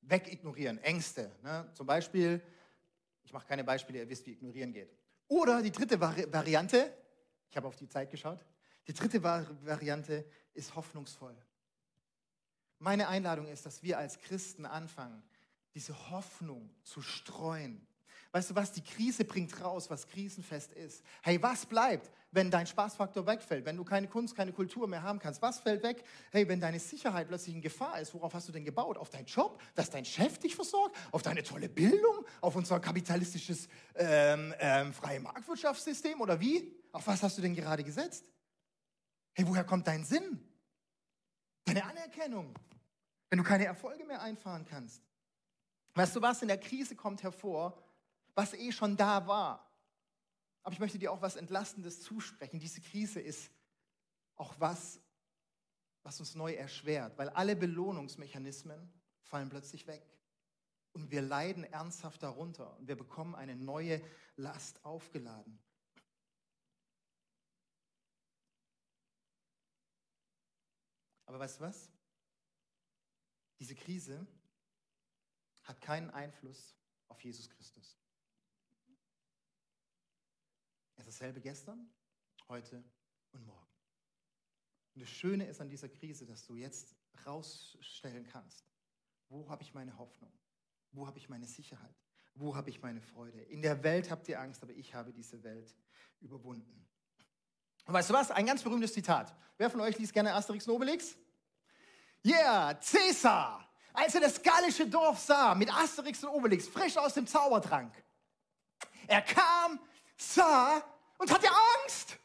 wegignorieren, 0.00 0.78
Ängste. 0.78 1.30
Ne? 1.42 1.68
Zum 1.74 1.86
Beispiel, 1.86 2.40
ich 3.22 3.34
mache 3.34 3.46
keine 3.46 3.64
Beispiele, 3.64 3.98
ihr 3.98 4.08
wisst, 4.08 4.24
wie 4.24 4.32
ignorieren 4.32 4.72
geht. 4.72 4.96
Oder 5.28 5.60
die 5.60 5.70
dritte 5.70 6.00
Vari 6.00 6.26
Variante, 6.32 6.90
ich 7.50 7.56
habe 7.58 7.68
auf 7.68 7.76
die 7.76 7.86
Zeit 7.86 8.10
geschaut. 8.10 8.42
Die 8.86 8.94
dritte 8.94 9.22
Variante 9.22 10.24
ist 10.54 10.74
hoffnungsvoll. 10.74 11.36
Meine 12.82 13.06
Einladung 13.06 13.46
ist, 13.46 13.64
dass 13.64 13.84
wir 13.84 13.96
als 13.96 14.18
Christen 14.18 14.66
anfangen, 14.66 15.22
diese 15.72 16.10
Hoffnung 16.10 16.68
zu 16.82 17.00
streuen. 17.00 17.86
Weißt 18.32 18.50
du 18.50 18.56
was? 18.56 18.72
Die 18.72 18.82
Krise 18.82 19.24
bringt 19.24 19.60
raus, 19.60 19.88
was 19.88 20.08
krisenfest 20.08 20.72
ist. 20.72 21.04
Hey, 21.22 21.40
was 21.40 21.64
bleibt, 21.64 22.10
wenn 22.32 22.50
dein 22.50 22.66
Spaßfaktor 22.66 23.24
wegfällt, 23.24 23.66
wenn 23.66 23.76
du 23.76 23.84
keine 23.84 24.08
Kunst, 24.08 24.34
keine 24.34 24.52
Kultur 24.52 24.88
mehr 24.88 25.04
haben 25.04 25.20
kannst? 25.20 25.40
Was 25.42 25.60
fällt 25.60 25.84
weg? 25.84 26.02
Hey, 26.32 26.48
wenn 26.48 26.58
deine 26.58 26.80
Sicherheit 26.80 27.28
plötzlich 27.28 27.54
in 27.54 27.62
Gefahr 27.62 28.00
ist, 28.00 28.14
worauf 28.14 28.34
hast 28.34 28.48
du 28.48 28.52
denn 28.52 28.64
gebaut? 28.64 28.98
Auf 28.98 29.10
deinen 29.10 29.26
Job, 29.26 29.62
dass 29.76 29.88
dein 29.88 30.04
Chef 30.04 30.38
dich 30.38 30.56
versorgt? 30.56 30.96
Auf 31.12 31.22
deine 31.22 31.44
tolle 31.44 31.68
Bildung? 31.68 32.26
Auf 32.40 32.56
unser 32.56 32.80
kapitalistisches 32.80 33.68
ähm, 33.94 34.52
ähm, 34.58 34.92
freie 34.92 35.20
Marktwirtschaftssystem 35.20 36.20
oder 36.20 36.40
wie? 36.40 36.74
Auf 36.90 37.06
was 37.06 37.22
hast 37.22 37.38
du 37.38 37.42
denn 37.42 37.54
gerade 37.54 37.84
gesetzt? 37.84 38.24
Hey, 39.34 39.46
woher 39.46 39.62
kommt 39.62 39.86
dein 39.86 40.04
Sinn? 40.04 40.40
Deine 41.64 41.84
Anerkennung, 41.84 42.54
wenn 43.32 43.38
du 43.38 43.44
keine 43.44 43.64
Erfolge 43.64 44.04
mehr 44.04 44.20
einfahren 44.20 44.66
kannst. 44.66 45.02
Weißt 45.94 46.14
du 46.14 46.20
was? 46.20 46.42
In 46.42 46.48
der 46.48 46.60
Krise 46.60 46.94
kommt 46.94 47.22
hervor, 47.22 47.82
was 48.34 48.52
eh 48.52 48.70
schon 48.72 48.94
da 48.94 49.26
war. 49.26 49.72
Aber 50.62 50.74
ich 50.74 50.78
möchte 50.78 50.98
dir 50.98 51.10
auch 51.10 51.22
was 51.22 51.36
Entlastendes 51.36 52.02
zusprechen. 52.02 52.60
Diese 52.60 52.82
Krise 52.82 53.20
ist 53.20 53.50
auch 54.34 54.52
was, 54.58 55.00
was 56.02 56.20
uns 56.20 56.34
neu 56.34 56.52
erschwert, 56.52 57.16
weil 57.16 57.30
alle 57.30 57.56
Belohnungsmechanismen 57.56 58.92
fallen 59.22 59.48
plötzlich 59.48 59.86
weg. 59.86 60.04
Und 60.92 61.10
wir 61.10 61.22
leiden 61.22 61.64
ernsthaft 61.64 62.22
darunter 62.22 62.76
und 62.76 62.86
wir 62.86 62.96
bekommen 62.96 63.34
eine 63.34 63.56
neue 63.56 64.02
Last 64.36 64.84
aufgeladen. 64.84 65.58
Aber 71.24 71.38
weißt 71.38 71.60
du 71.60 71.64
was? 71.64 71.90
Diese 73.62 73.76
Krise 73.76 74.26
hat 75.62 75.80
keinen 75.80 76.10
Einfluss 76.10 76.74
auf 77.06 77.22
Jesus 77.22 77.48
Christus. 77.48 77.96
Er 80.96 81.02
ist 81.02 81.06
dasselbe 81.06 81.40
gestern, 81.40 81.88
heute 82.48 82.82
und 83.30 83.46
morgen. 83.46 83.70
Und 84.96 85.02
das 85.02 85.10
Schöne 85.10 85.46
ist 85.46 85.60
an 85.60 85.68
dieser 85.68 85.88
Krise, 85.88 86.26
dass 86.26 86.44
du 86.44 86.56
jetzt 86.56 86.96
rausstellen 87.24 88.26
kannst, 88.26 88.66
wo 89.28 89.48
habe 89.48 89.62
ich 89.62 89.72
meine 89.74 89.96
Hoffnung? 89.96 90.32
Wo 90.90 91.06
habe 91.06 91.18
ich 91.18 91.28
meine 91.28 91.46
Sicherheit? 91.46 91.94
Wo 92.34 92.56
habe 92.56 92.68
ich 92.68 92.82
meine 92.82 93.00
Freude? 93.00 93.40
In 93.42 93.62
der 93.62 93.84
Welt 93.84 94.10
habt 94.10 94.26
ihr 94.26 94.40
Angst, 94.40 94.64
aber 94.64 94.72
ich 94.72 94.92
habe 94.92 95.12
diese 95.12 95.40
Welt 95.44 95.72
überwunden. 96.20 96.84
Und 97.84 97.94
weißt 97.94 98.10
du 98.10 98.14
was? 98.14 98.32
Ein 98.32 98.46
ganz 98.46 98.64
berühmtes 98.64 98.92
Zitat. 98.92 99.32
Wer 99.56 99.70
von 99.70 99.80
euch 99.82 99.96
liest 99.98 100.12
gerne 100.12 100.34
Asterix 100.34 100.66
Nobelix? 100.66 101.16
Yeah, 102.24 102.78
Cäsar, 102.80 103.68
als 103.92 104.14
er 104.14 104.20
das 104.20 104.42
gallische 104.42 104.86
Dorf 104.86 105.18
sah 105.18 105.54
mit 105.54 105.72
Asterix 105.72 106.22
und 106.22 106.30
Obelix, 106.30 106.68
frisch 106.68 106.96
aus 106.96 107.14
dem 107.14 107.26
Zaubertrank. 107.26 107.92
Er 109.08 109.22
kam, 109.22 109.80
sah 110.16 110.82
und 111.18 111.32
hatte 111.32 111.48
Angst. 111.82 112.16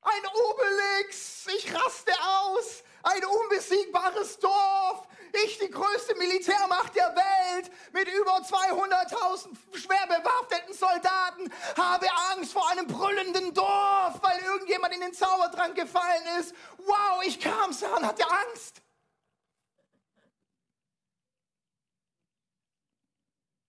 Ein 0.00 0.26
Obelix, 0.26 1.46
ich 1.48 1.74
raste 1.74 2.12
aus, 2.20 2.82
ein 3.02 3.24
unbesiegbares 3.24 4.38
Dorf, 4.38 5.07
ich 5.44 5.58
die 5.58 5.70
größte 5.70 6.14
Militärmacht 6.16 6.94
der 6.94 7.14
Welt 7.14 7.70
mit 7.92 8.08
über 8.08 8.36
200.000 8.38 9.56
schwer 9.74 10.06
bewaffneten 10.06 10.74
Soldaten 10.74 11.52
habe 11.76 12.06
Angst 12.32 12.52
vor 12.52 12.68
einem 12.70 12.86
brüllenden 12.86 13.54
Dorf, 13.54 14.20
weil 14.22 14.38
irgendjemand 14.40 14.94
in 14.94 15.00
den 15.00 15.12
Zaubertrank 15.12 15.74
gefallen 15.74 16.24
ist. 16.40 16.54
Wow, 16.78 17.22
ich 17.26 17.40
kam 17.40 17.72
sah 17.72 17.96
und 17.96 18.06
hatte 18.06 18.24
Angst. 18.30 18.82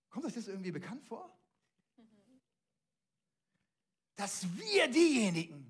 Kommt 0.10 0.26
euch 0.26 0.34
das 0.34 0.48
irgendwie 0.48 0.72
bekannt 0.72 1.06
vor? 1.06 1.40
dass 4.20 4.46
wir 4.58 4.90
diejenigen, 4.90 5.69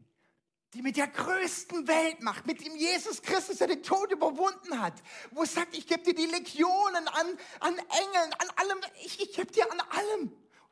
die 0.73 0.81
mit 0.81 0.97
der 0.97 1.07
größten 1.07 1.87
Weltmacht, 1.87 2.45
mit 2.45 2.63
dem 2.63 2.75
Jesus 2.75 3.21
Christus, 3.21 3.57
der 3.57 3.67
den 3.67 3.81
Tod 3.81 4.11
überwunden 4.11 4.79
hat, 4.79 4.93
wo 5.31 5.43
es 5.43 5.53
sagt, 5.53 5.75
ich 5.75 5.87
gebe 5.87 6.03
dir 6.03 6.13
die 6.13 6.27
Legionen 6.27 7.07
an, 7.07 7.27
an 7.59 7.77
Engeln, 7.77 8.33
an 8.37 8.49
allem, 8.55 8.79
ich, 9.03 9.19
ich 9.19 9.35
gebe 9.35 9.51
dir 9.51 9.71
an 9.71 9.79
allem. 9.89 10.31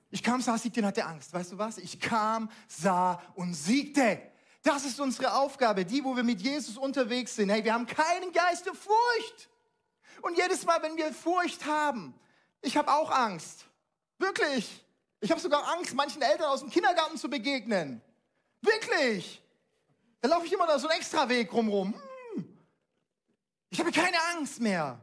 Ich 0.09 0.23
kam, 0.23 0.41
sah, 0.41 0.57
siegte 0.57 0.79
und 0.79 0.85
hatte 0.85 1.05
Angst. 1.05 1.33
Weißt 1.33 1.51
du 1.51 1.57
was? 1.57 1.77
Ich 1.79 1.99
kam, 1.99 2.49
sah 2.67 3.21
und 3.35 3.53
siegte. 3.53 4.21
Das 4.63 4.85
ist 4.85 4.99
unsere 4.99 5.33
Aufgabe, 5.33 5.83
die, 5.83 6.03
wo 6.03 6.15
wir 6.15 6.23
mit 6.23 6.41
Jesus 6.41 6.77
unterwegs 6.77 7.35
sind. 7.35 7.49
Hey, 7.49 7.63
wir 7.63 7.73
haben 7.73 7.87
keinen 7.87 8.31
Geist 8.31 8.65
der 8.65 8.73
Furcht. 8.73 9.49
Und 10.21 10.37
jedes 10.37 10.65
Mal, 10.65 10.81
wenn 10.81 10.95
wir 10.95 11.11
Furcht 11.13 11.65
haben, 11.65 12.13
ich 12.61 12.77
habe 12.77 12.91
auch 12.91 13.11
Angst. 13.11 13.65
Wirklich. 14.17 14.85
Ich 15.19 15.31
habe 15.31 15.41
sogar 15.41 15.67
Angst, 15.73 15.93
manchen 15.93 16.21
Eltern 16.21 16.47
aus 16.47 16.61
dem 16.61 16.69
Kindergarten 16.69 17.17
zu 17.17 17.29
begegnen. 17.29 18.01
Wirklich. 18.61 19.41
Da 20.21 20.29
laufe 20.29 20.45
ich 20.45 20.53
immer 20.53 20.67
da 20.67 20.79
so 20.79 20.87
einen 20.87 20.99
Extraweg 20.99 21.51
rumrum. 21.53 21.93
Hm. 22.33 22.57
Ich 23.69 23.79
habe 23.79 23.91
keine 23.91 24.17
Angst 24.35 24.59
mehr. 24.59 25.01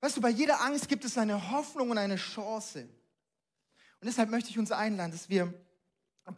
Weißt 0.00 0.16
du, 0.16 0.20
bei 0.20 0.30
jeder 0.30 0.60
Angst 0.62 0.88
gibt 0.88 1.04
es 1.04 1.18
eine 1.18 1.50
Hoffnung 1.50 1.90
und 1.90 1.98
eine 1.98 2.16
Chance. 2.16 2.82
Und 4.00 4.06
deshalb 4.06 4.30
möchte 4.30 4.50
ich 4.50 4.58
uns 4.58 4.72
einladen, 4.72 5.12
dass 5.12 5.28
wir 5.28 5.52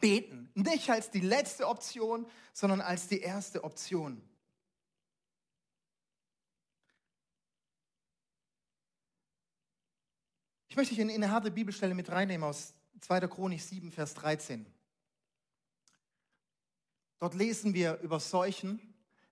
beten. 0.00 0.50
Nicht 0.54 0.90
als 0.90 1.10
die 1.10 1.20
letzte 1.20 1.68
Option, 1.68 2.26
sondern 2.52 2.80
als 2.80 3.06
die 3.08 3.20
erste 3.20 3.62
Option. 3.62 4.20
Ich 10.68 10.76
möchte 10.76 10.94
in 10.94 11.10
eine 11.10 11.30
harte 11.30 11.50
Bibelstelle 11.50 11.94
mit 11.94 12.10
reinnehmen 12.10 12.48
aus 12.48 12.72
2. 13.02 13.28
Chronik 13.28 13.60
7, 13.60 13.92
Vers 13.92 14.14
13. 14.14 14.66
Dort 17.22 17.34
lesen 17.34 17.72
wir 17.72 18.00
über 18.00 18.18
Seuchen. 18.18 18.80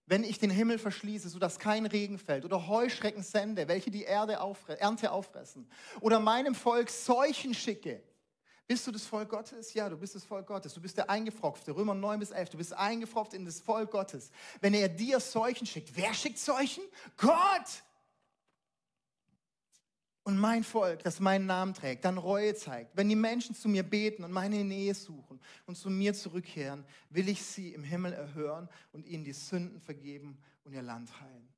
Wenn 0.06 0.22
ich 0.22 0.38
den 0.38 0.50
Himmel 0.50 0.78
verschließe, 0.78 1.28
sodass 1.28 1.58
kein 1.58 1.86
Regen 1.86 2.20
fällt, 2.20 2.44
oder 2.44 2.68
Heuschrecken 2.68 3.24
sende, 3.24 3.66
welche 3.66 3.90
die 3.90 4.04
Erde 4.04 4.40
auffre 4.40 4.78
Ernte 4.78 5.10
auffressen, 5.10 5.68
oder 6.00 6.20
meinem 6.20 6.54
Volk 6.54 6.88
Seuchen 6.88 7.52
schicke, 7.52 8.00
bist 8.68 8.86
du 8.86 8.92
das 8.92 9.04
Volk 9.06 9.28
Gottes? 9.28 9.74
Ja, 9.74 9.88
du 9.88 9.96
bist 9.96 10.14
das 10.14 10.22
Volk 10.22 10.46
Gottes. 10.46 10.72
Du 10.72 10.80
bist 10.80 10.98
der 10.98 11.10
Eingefropfte. 11.10 11.74
Römer 11.74 11.94
9 11.94 12.20
bis 12.20 12.30
11. 12.30 12.50
Du 12.50 12.58
bist 12.58 12.72
eingefropft 12.72 13.34
in 13.34 13.44
das 13.44 13.60
Volk 13.60 13.90
Gottes. 13.90 14.30
Wenn 14.60 14.74
er 14.74 14.88
dir 14.88 15.18
Seuchen 15.18 15.66
schickt, 15.66 15.96
wer 15.96 16.14
schickt 16.14 16.38
Seuchen? 16.38 16.84
Gott! 17.16 17.82
Und 20.30 20.38
mein 20.38 20.62
Volk, 20.62 21.02
das 21.02 21.18
meinen 21.18 21.46
Namen 21.46 21.74
trägt, 21.74 22.04
dann 22.04 22.16
Reue 22.16 22.54
zeigt, 22.54 22.96
wenn 22.96 23.08
die 23.08 23.16
Menschen 23.16 23.52
zu 23.52 23.68
mir 23.68 23.82
beten 23.82 24.22
und 24.22 24.30
meine 24.30 24.62
Nähe 24.64 24.94
suchen 24.94 25.40
und 25.66 25.76
zu 25.76 25.90
mir 25.90 26.14
zurückkehren, 26.14 26.84
will 27.08 27.28
ich 27.28 27.42
sie 27.42 27.74
im 27.74 27.82
Himmel 27.82 28.12
erhören 28.12 28.68
und 28.92 29.06
ihnen 29.06 29.24
die 29.24 29.32
Sünden 29.32 29.80
vergeben 29.80 30.38
und 30.62 30.72
ihr 30.72 30.82
Land 30.82 31.10
heilen. 31.20 31.49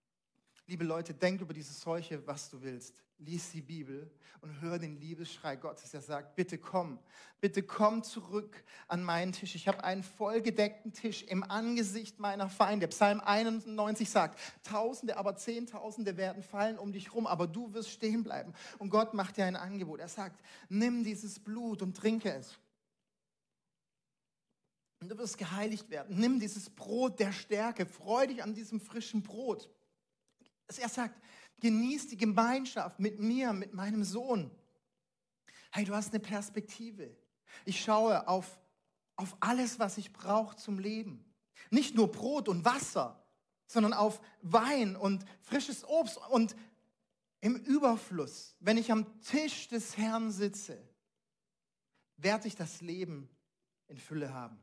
Liebe 0.73 0.85
Leute, 0.85 1.13
denkt 1.13 1.43
über 1.43 1.53
diese 1.53 1.75
Seuche, 1.75 2.27
was 2.27 2.49
du 2.49 2.63
willst. 2.63 2.95
Lies 3.19 3.51
die 3.51 3.61
Bibel 3.61 4.11
und 4.41 4.63
hör 4.63 4.79
den 4.79 4.99
Liebesschrei 4.99 5.57
Gottes, 5.57 5.91
der 5.91 6.01
sagt, 6.01 6.35
bitte 6.35 6.57
komm, 6.57 6.99
bitte 7.43 7.63
komm 7.63 8.03
zurück 8.03 8.65
an 8.89 9.05
meinen 9.05 9.33
Tisch. 9.33 9.55
Ich 9.55 9.69
habe 9.69 9.85
einen 9.85 10.03
vollgedeckten 10.03 10.95
Tisch 10.95 11.25
im 11.25 11.43
Angesicht 11.43 12.21
meiner 12.21 12.49
Feinde. 12.49 12.89
Psalm 12.89 13.21
91 13.21 14.09
sagt, 14.09 14.41
Tausende, 14.63 15.19
aber 15.19 15.37
Zehntausende 15.37 16.17
werden 16.17 16.43
fallen 16.43 16.79
um 16.79 16.95
dich 16.95 17.13
rum, 17.13 17.27
aber 17.27 17.47
du 17.47 17.75
wirst 17.75 17.91
stehen 17.91 18.23
bleiben. 18.23 18.55
Und 18.79 18.89
Gott 18.89 19.13
macht 19.13 19.37
dir 19.37 19.45
ein 19.45 19.57
Angebot. 19.57 20.01
Er 20.01 20.09
sagt, 20.09 20.43
nimm 20.71 21.05
dieses 21.05 21.39
Blut 21.39 21.83
und 21.83 21.99
trinke 21.99 22.33
es. 22.33 22.59
Und 25.01 25.11
du 25.11 25.19
wirst 25.19 25.37
geheiligt 25.37 25.91
werden. 25.91 26.19
Nimm 26.19 26.41
dieses 26.41 26.71
Brot 26.71 27.21
der 27.21 27.33
Stärke. 27.33 27.85
Freu 27.85 28.27
dich 28.27 28.43
an 28.43 28.55
diesem 28.55 28.81
frischen 28.81 29.23
Brot. 29.23 29.69
Er 30.79 30.89
sagt, 30.89 31.21
genieß 31.61 32.09
die 32.09 32.17
Gemeinschaft 32.17 32.99
mit 32.99 33.19
mir, 33.19 33.53
mit 33.53 33.73
meinem 33.73 34.05
Sohn. 34.05 34.51
Hey, 35.71 35.85
du 35.85 35.95
hast 35.95 36.11
eine 36.11 36.21
Perspektive. 36.21 37.17
Ich 37.65 37.81
schaue 37.83 38.27
auf, 38.29 38.61
auf 39.17 39.37
alles, 39.41 39.79
was 39.79 39.99
ich 39.99 40.13
brauche 40.13 40.57
zum 40.57 40.79
Leben. 40.79 41.25
Nicht 41.71 41.95
nur 41.95 42.11
Brot 42.11 42.49
und 42.49 42.65
Wasser, 42.65 43.25
sondern 43.67 43.93
auf 43.93 44.21
Wein 44.43 44.97
und 44.97 45.25
frisches 45.41 45.85
Obst 45.85 46.19
und 46.29 46.55
im 47.41 47.57
Überfluss. 47.57 48.55
Wenn 48.61 48.77
ich 48.77 48.93
am 48.93 49.21
Tisch 49.21 49.69
des 49.69 49.97
Herrn 49.97 50.31
sitze, 50.31 50.83
werde 52.17 52.49
ich 52.49 52.57
das 52.57 52.81
Leben 52.81 53.29
in 53.89 53.99
Fülle 53.99 54.33
haben. 54.33 54.59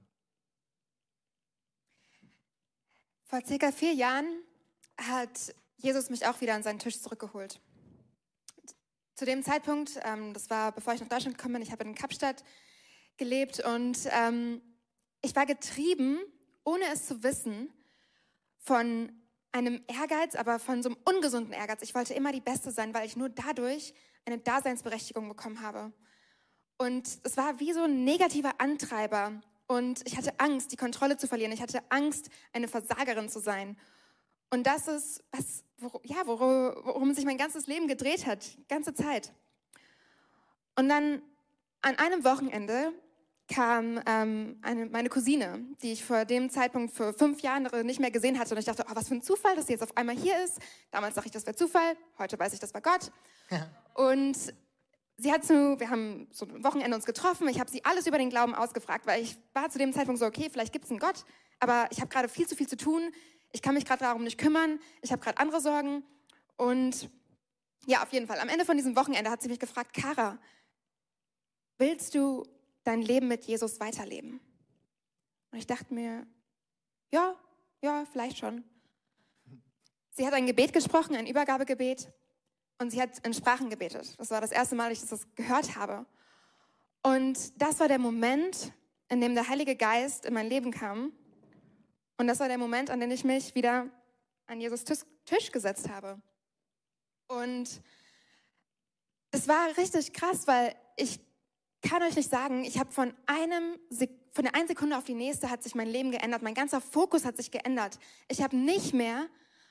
Vor 3.23 3.45
circa 3.45 3.71
vier 3.71 3.93
Jahren 3.93 4.43
hat 4.97 5.53
Jesus 5.79 6.09
mich 6.09 6.27
auch 6.27 6.41
wieder 6.41 6.53
an 6.53 6.63
seinen 6.63 6.79
Tisch 6.79 6.99
zurückgeholt. 7.01 7.59
Zu 9.15 9.25
dem 9.25 9.43
Zeitpunkt, 9.43 9.99
ähm, 10.03 10.33
das 10.33 10.49
war 10.49 10.71
bevor 10.71 10.93
ich 10.93 11.01
nach 11.01 11.09
Deutschland 11.09 11.37
gekommen 11.37 11.55
bin, 11.55 11.63
ich 11.63 11.71
habe 11.71 11.83
in 11.83 11.95
Kapstadt 11.95 12.43
gelebt 13.17 13.59
und 13.63 13.97
ähm, 14.11 14.61
ich 15.21 15.35
war 15.35 15.45
getrieben, 15.45 16.19
ohne 16.63 16.85
es 16.93 17.07
zu 17.07 17.23
wissen, 17.23 17.69
von 18.59 19.11
einem 19.51 19.83
Ehrgeiz, 19.87 20.35
aber 20.35 20.59
von 20.59 20.83
so 20.83 20.89
einem 20.89 20.97
ungesunden 21.05 21.53
Ehrgeiz. 21.53 21.81
Ich 21.81 21.95
wollte 21.95 22.13
immer 22.13 22.31
die 22.31 22.41
Beste 22.41 22.71
sein, 22.71 22.93
weil 22.93 23.05
ich 23.05 23.15
nur 23.15 23.29
dadurch 23.29 23.93
eine 24.25 24.37
Daseinsberechtigung 24.37 25.27
bekommen 25.27 25.61
habe. 25.61 25.91
Und 26.77 27.07
es 27.23 27.35
war 27.35 27.59
wie 27.59 27.73
so 27.73 27.83
ein 27.83 28.03
negativer 28.03 28.53
Antreiber. 28.59 29.41
Und 29.67 30.01
ich 30.05 30.17
hatte 30.17 30.39
Angst, 30.39 30.71
die 30.71 30.77
Kontrolle 30.77 31.17
zu 31.17 31.27
verlieren. 31.27 31.51
Ich 31.51 31.61
hatte 31.61 31.83
Angst, 31.89 32.29
eine 32.53 32.67
Versagerin 32.67 33.29
zu 33.29 33.39
sein. 33.39 33.77
Und 34.49 34.65
das 34.65 34.87
ist, 34.87 35.23
was, 35.31 35.63
wor 35.77 36.01
ja, 36.03 36.17
worum, 36.25 36.73
worum 36.83 37.13
sich 37.13 37.25
mein 37.25 37.37
ganzes 37.37 37.67
Leben 37.67 37.87
gedreht 37.87 38.25
hat, 38.25 38.57
die 38.57 38.67
ganze 38.67 38.93
Zeit. 38.93 39.31
Und 40.75 40.89
dann 40.89 41.21
an 41.81 41.97
einem 41.97 42.23
Wochenende 42.23 42.91
kam 43.47 43.99
ähm, 44.05 44.59
eine, 44.61 44.85
meine 44.85 45.09
Cousine, 45.09 45.65
die 45.81 45.91
ich 45.91 46.05
vor 46.05 46.23
dem 46.25 46.49
Zeitpunkt 46.49 46.93
für 46.93 47.13
fünf 47.13 47.41
Jahre 47.41 47.83
nicht 47.83 47.99
mehr 47.99 48.11
gesehen 48.11 48.37
hatte. 48.39 48.53
Und 48.53 48.59
ich 48.59 48.65
dachte, 48.65 48.85
oh, 48.87 48.95
was 48.95 49.07
für 49.07 49.15
ein 49.15 49.23
Zufall, 49.23 49.55
dass 49.55 49.67
sie 49.67 49.73
jetzt 49.73 49.81
auf 49.81 49.97
einmal 49.97 50.15
hier 50.15 50.43
ist. 50.43 50.59
Damals 50.91 51.15
dachte 51.15 51.27
ich, 51.27 51.33
das 51.33 51.45
wäre 51.45 51.55
Zufall. 51.55 51.97
Heute 52.19 52.37
weiß 52.37 52.53
ich, 52.53 52.59
das 52.59 52.73
war 52.73 52.81
Gott. 52.81 53.11
Ja. 53.49 53.67
Und 53.95 54.37
sie 55.17 55.31
hat 55.31 55.43
zu, 55.43 55.79
wir 55.79 55.89
haben 55.89 56.27
so 56.31 56.45
ein 56.45 56.63
Wochenende 56.63 56.95
uns 56.95 57.05
getroffen. 57.05 57.47
Ich 57.49 57.59
habe 57.59 57.69
sie 57.69 57.83
alles 57.85 58.05
über 58.05 58.17
den 58.17 58.29
Glauben 58.29 58.53
ausgefragt, 58.53 59.07
weil 59.07 59.23
ich 59.23 59.35
war 59.53 59.69
zu 59.69 59.79
dem 59.79 59.93
Zeitpunkt 59.93 60.19
so, 60.19 60.25
okay, 60.25 60.49
vielleicht 60.51 60.71
gibt 60.71 60.85
es 60.85 60.91
einen 60.91 60.99
Gott, 60.99 61.25
aber 61.59 61.87
ich 61.91 61.99
habe 61.99 62.09
gerade 62.09 62.29
viel 62.29 62.47
zu 62.47 62.55
viel 62.55 62.67
zu 62.67 62.77
tun. 62.77 63.11
Ich 63.51 63.61
kann 63.61 63.73
mich 63.73 63.85
gerade 63.85 64.03
darum 64.03 64.23
nicht 64.23 64.37
kümmern. 64.37 64.79
Ich 65.01 65.11
habe 65.11 65.21
gerade 65.21 65.37
andere 65.39 65.61
Sorgen. 65.61 66.03
Und 66.57 67.09
ja, 67.85 68.03
auf 68.03 68.11
jeden 68.13 68.27
Fall. 68.27 68.39
Am 68.39 68.49
Ende 68.49 68.65
von 68.65 68.77
diesem 68.77 68.95
Wochenende 68.95 69.31
hat 69.31 69.41
sie 69.41 69.49
mich 69.49 69.59
gefragt, 69.59 69.93
Kara, 69.93 70.37
willst 71.77 72.13
du 72.15 72.43
dein 72.83 73.01
Leben 73.01 73.27
mit 73.27 73.45
Jesus 73.45 73.79
weiterleben? 73.79 74.39
Und 75.51 75.57
ich 75.57 75.67
dachte 75.67 75.93
mir, 75.93 76.27
ja, 77.11 77.35
ja, 77.81 78.05
vielleicht 78.11 78.37
schon. 78.37 78.63
Sie 80.11 80.27
hat 80.27 80.33
ein 80.33 80.45
Gebet 80.45 80.73
gesprochen, 80.73 81.15
ein 81.15 81.27
Übergabegebet, 81.27 82.11
und 82.79 82.91
sie 82.91 83.01
hat 83.01 83.19
in 83.25 83.33
Sprachen 83.33 83.69
gebetet. 83.69 84.15
Das 84.17 84.31
war 84.31 84.41
das 84.41 84.51
erste 84.51 84.75
Mal, 84.75 84.89
dass 84.89 85.03
ich 85.03 85.09
das 85.09 85.27
gehört 85.35 85.75
habe. 85.75 86.05
Und 87.03 87.61
das 87.61 87.79
war 87.79 87.87
der 87.87 87.99
Moment, 87.99 88.73
in 89.09 89.21
dem 89.21 89.35
der 89.35 89.47
Heilige 89.49 89.75
Geist 89.75 90.25
in 90.25 90.33
mein 90.33 90.47
Leben 90.47 90.71
kam. 90.71 91.11
Und 92.19 92.27
das 92.27 92.41
war 92.41 92.49
der 92.49 92.57
Moment, 92.57 92.89
an 92.89 92.99
dem 92.99 93.11
ich 93.11 93.23
mich 93.23 93.55
wieder 93.55 93.87
an 94.45 94.59
Jesus 94.59 94.83
Tisch 94.83 95.51
gesetzt 95.53 95.87
habe. 95.89 96.21
Und 97.29 97.81
es 99.31 99.47
war 99.47 99.77
richtig 99.77 100.11
krass, 100.11 100.45
weil 100.45 100.75
ich 100.97 101.21
kann 101.81 102.03
euch 102.03 102.17
nicht 102.17 102.29
sagen, 102.29 102.65
ich 102.65 102.77
habe 102.77 102.91
von 102.91 103.13
einem 103.25 103.79
von 104.33 104.43
der 104.43 104.53
einen 104.53 104.67
Sekunde 104.67 104.97
auf 104.97 105.05
die 105.05 105.13
nächste 105.13 105.49
hat 105.49 105.63
sich 105.63 105.75
mein 105.75 105.87
Leben 105.87 106.11
geändert, 106.11 106.41
mein 106.41 106.53
ganzer 106.53 106.81
Fokus 106.81 107.23
hat 107.23 107.37
sich 107.37 107.51
geändert. 107.51 107.97
Ich 108.27 108.41
habe 108.41 108.57
nicht 108.57 108.93
mehr 108.93 109.27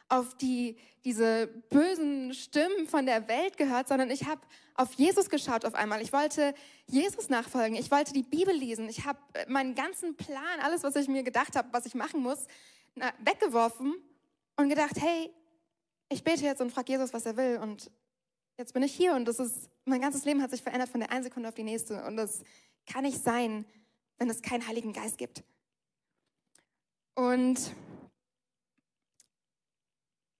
auf 0.09 0.35
die, 0.37 0.77
diese 1.05 1.47
bösen 1.47 2.35
Stimmen 2.35 2.87
von 2.88 3.07
der 3.07 3.29
Welt 3.29 3.57
gehört, 3.57 3.88
sondern 3.88 4.11
ich 4.11 4.25
habe 4.25 4.40
auf 4.75 4.92
Jesus 4.94 5.29
geschaut 5.29 5.64
auf 5.64 5.75
einmal. 5.75 6.01
Ich 6.01 6.12
wollte 6.12 6.55
Jesus 6.87 7.29
nachfolgen. 7.29 7.77
Ich 7.77 7.90
wollte 7.90 8.12
die 8.12 8.23
Bibel 8.23 8.55
lesen. 8.55 8.88
Ich 8.88 9.05
habe 9.05 9.18
meinen 9.49 9.75
ganzen 9.75 10.16
Plan, 10.16 10.61
alles, 10.62 10.83
was 10.83 10.97
ich 10.97 11.09
mir 11.09 11.23
gedacht 11.23 11.57
habe, 11.57 11.68
was 11.73 11.85
ich 11.85 11.94
machen 11.94 12.23
muss, 12.23 12.47
weggeworfen 13.25 13.94
und 14.57 14.68
gedacht, 14.68 14.97
hey, 15.01 15.31
ich 16.09 16.25
bete 16.25 16.44
jetzt 16.44 16.61
und 16.61 16.73
frage 16.73 16.92
Jesus, 16.92 17.12
was 17.12 17.27
er 17.27 17.37
will. 17.37 17.59
Und 17.61 17.90
jetzt 18.57 18.73
bin 18.73 18.83
ich 18.83 18.94
hier 18.94 19.14
und 19.14 19.27
das 19.27 19.38
ist, 19.38 19.68
mein 19.85 20.01
ganzes 20.01 20.25
Leben 20.25 20.42
hat 20.42 20.51
sich 20.51 20.62
verändert 20.62 20.88
von 20.88 21.01
der 21.01 21.11
einen 21.11 21.25
Sekunde 21.25 21.49
auf 21.49 21.55
die 21.55 21.64
nächste. 21.64 22.03
Und 22.05 22.16
das 22.16 22.42
kann 22.87 23.03
nicht 23.03 23.23
sein, 23.23 23.66
wenn 24.18 24.31
es 24.31 24.42
keinen 24.42 24.66
Heiligen 24.66 24.92
Geist 24.92 25.18
gibt. 25.18 25.42
Und 27.14 27.73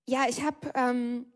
ja, 0.09 0.27
ich 0.29 0.43
habe 0.43 0.71
ähm, 0.75 1.27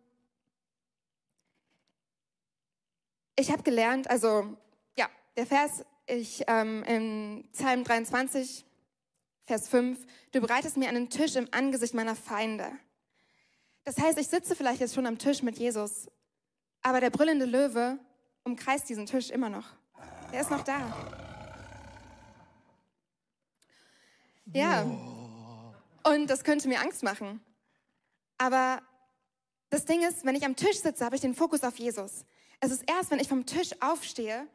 ich 3.36 3.50
habe 3.50 3.62
gelernt, 3.62 4.10
also 4.10 4.56
ja, 4.96 5.08
der 5.36 5.46
Vers 5.46 5.84
ich 6.06 6.42
ähm, 6.48 6.82
in 6.84 7.48
Psalm 7.52 7.84
23 7.84 8.64
Vers 9.44 9.68
5, 9.68 10.04
du 10.32 10.40
bereitest 10.40 10.76
mir 10.76 10.88
einen 10.88 11.10
Tisch 11.10 11.36
im 11.36 11.48
Angesicht 11.52 11.94
meiner 11.94 12.16
Feinde. 12.16 12.70
Das 13.84 13.98
heißt, 13.98 14.18
ich 14.18 14.28
sitze 14.28 14.54
vielleicht 14.56 14.80
jetzt 14.80 14.94
schon 14.94 15.06
am 15.06 15.18
Tisch 15.18 15.42
mit 15.42 15.58
Jesus 15.58 16.08
aber 16.82 17.00
der 17.00 17.10
brüllende 17.10 17.44
Löwe 17.44 17.98
umkreist 18.44 18.88
diesen 18.88 19.06
Tisch 19.06 19.30
immer 19.30 19.48
noch. 19.48 19.66
Er 20.32 20.40
ist 20.40 20.50
noch 20.50 20.64
da. 20.64 20.92
Ja. 24.52 24.82
Und 26.04 26.26
das 26.28 26.42
könnte 26.42 26.68
mir 26.68 26.80
Angst 26.80 27.02
machen. 27.02 27.40
Aber 28.42 28.82
das 29.70 29.84
Ding 29.84 30.02
ist, 30.02 30.24
wenn 30.24 30.34
ich 30.34 30.44
am 30.44 30.56
Tisch 30.56 30.80
sitze, 30.80 31.04
habe 31.04 31.14
ich 31.14 31.22
den 31.22 31.32
Fokus 31.32 31.62
auf 31.62 31.78
Jesus. 31.78 32.24
Es 32.58 32.72
ist 32.72 32.82
erst, 32.90 33.12
wenn 33.12 33.20
ich 33.20 33.28
vom 33.28 33.46
Tisch 33.46 33.70
aufstehe 33.80 34.48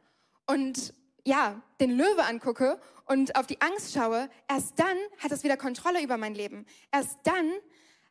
und 0.45 0.93
ja, 1.23 1.61
den 1.79 1.91
Löwe 1.91 2.25
angucke 2.25 2.81
und 3.05 3.37
auf 3.37 3.47
die 3.47 3.61
Angst 3.61 3.93
schaue, 3.93 4.29
erst 4.49 4.77
dann 4.77 4.97
hat 5.19 5.31
es 5.31 5.45
wieder 5.45 5.55
Kontrolle 5.55 6.03
über 6.03 6.17
mein 6.17 6.35
Leben. 6.35 6.65
Erst 6.91 7.17
dann 7.23 7.49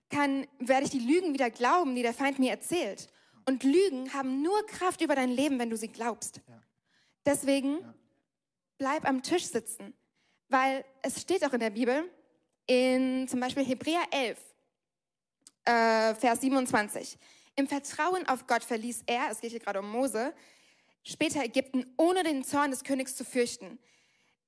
kann, 0.09 0.47
werde 0.61 0.85
ich 0.85 0.91
die 0.91 0.99
Lügen 0.99 1.35
wieder 1.35 1.51
glauben, 1.51 1.95
die 1.95 2.03
der 2.03 2.15
Feind 2.15 2.39
mir 2.39 2.53
erzählt. 2.53 3.09
Und 3.45 3.63
Lügen 3.63 4.15
haben 4.15 4.41
nur 4.41 4.67
Kraft 4.69 5.03
über 5.03 5.15
dein 5.15 5.31
Leben, 5.31 5.59
wenn 5.59 5.69
du 5.69 5.77
sie 5.77 5.89
glaubst. 5.89 6.41
Ja. 6.49 6.63
Deswegen 7.27 7.81
ja. 7.83 7.95
bleib 8.79 9.07
am 9.07 9.23
Tisch 9.23 9.45
sitzen, 9.45 9.93
weil 10.49 10.87
es 11.03 11.21
steht 11.21 11.45
auch 11.45 11.53
in 11.53 11.61
der 11.61 11.71
Bibel, 11.71 12.11
in 12.67 13.29
zum 13.29 13.41
Beispiel 13.41 13.63
Hebräer 13.63 14.05
11, 14.11 14.39
äh, 15.67 16.15
Vers 16.15 16.41
27. 16.41 17.19
Im 17.57 17.67
Vertrauen 17.67 18.29
auf 18.29 18.47
Gott 18.47 18.65
verließ 18.65 19.05
er, 19.07 19.31
es 19.31 19.41
geht 19.41 19.51
hier 19.51 19.61
gerade 19.61 19.81
um 19.81 19.91
Mose, 19.91 20.33
später 21.03 21.43
Ägypten, 21.43 21.87
ohne 21.97 22.23
den 22.23 22.45
Zorn 22.45 22.71
des 22.71 22.85
Königs 22.85 23.17
zu 23.17 23.25
fürchten. 23.25 23.79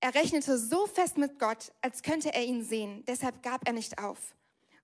Er 0.01 0.15
rechnete 0.15 0.59
so 0.59 0.87
fest 0.87 1.19
mit 1.19 1.39
Gott, 1.39 1.73
als 1.81 2.03
könnte 2.03 2.33
er 2.33 2.45
ihn 2.45 2.63
sehen. 2.63 3.05
Deshalb 3.07 3.43
gab 3.43 3.67
er 3.67 3.73
nicht 3.73 3.99
auf. 3.99 4.35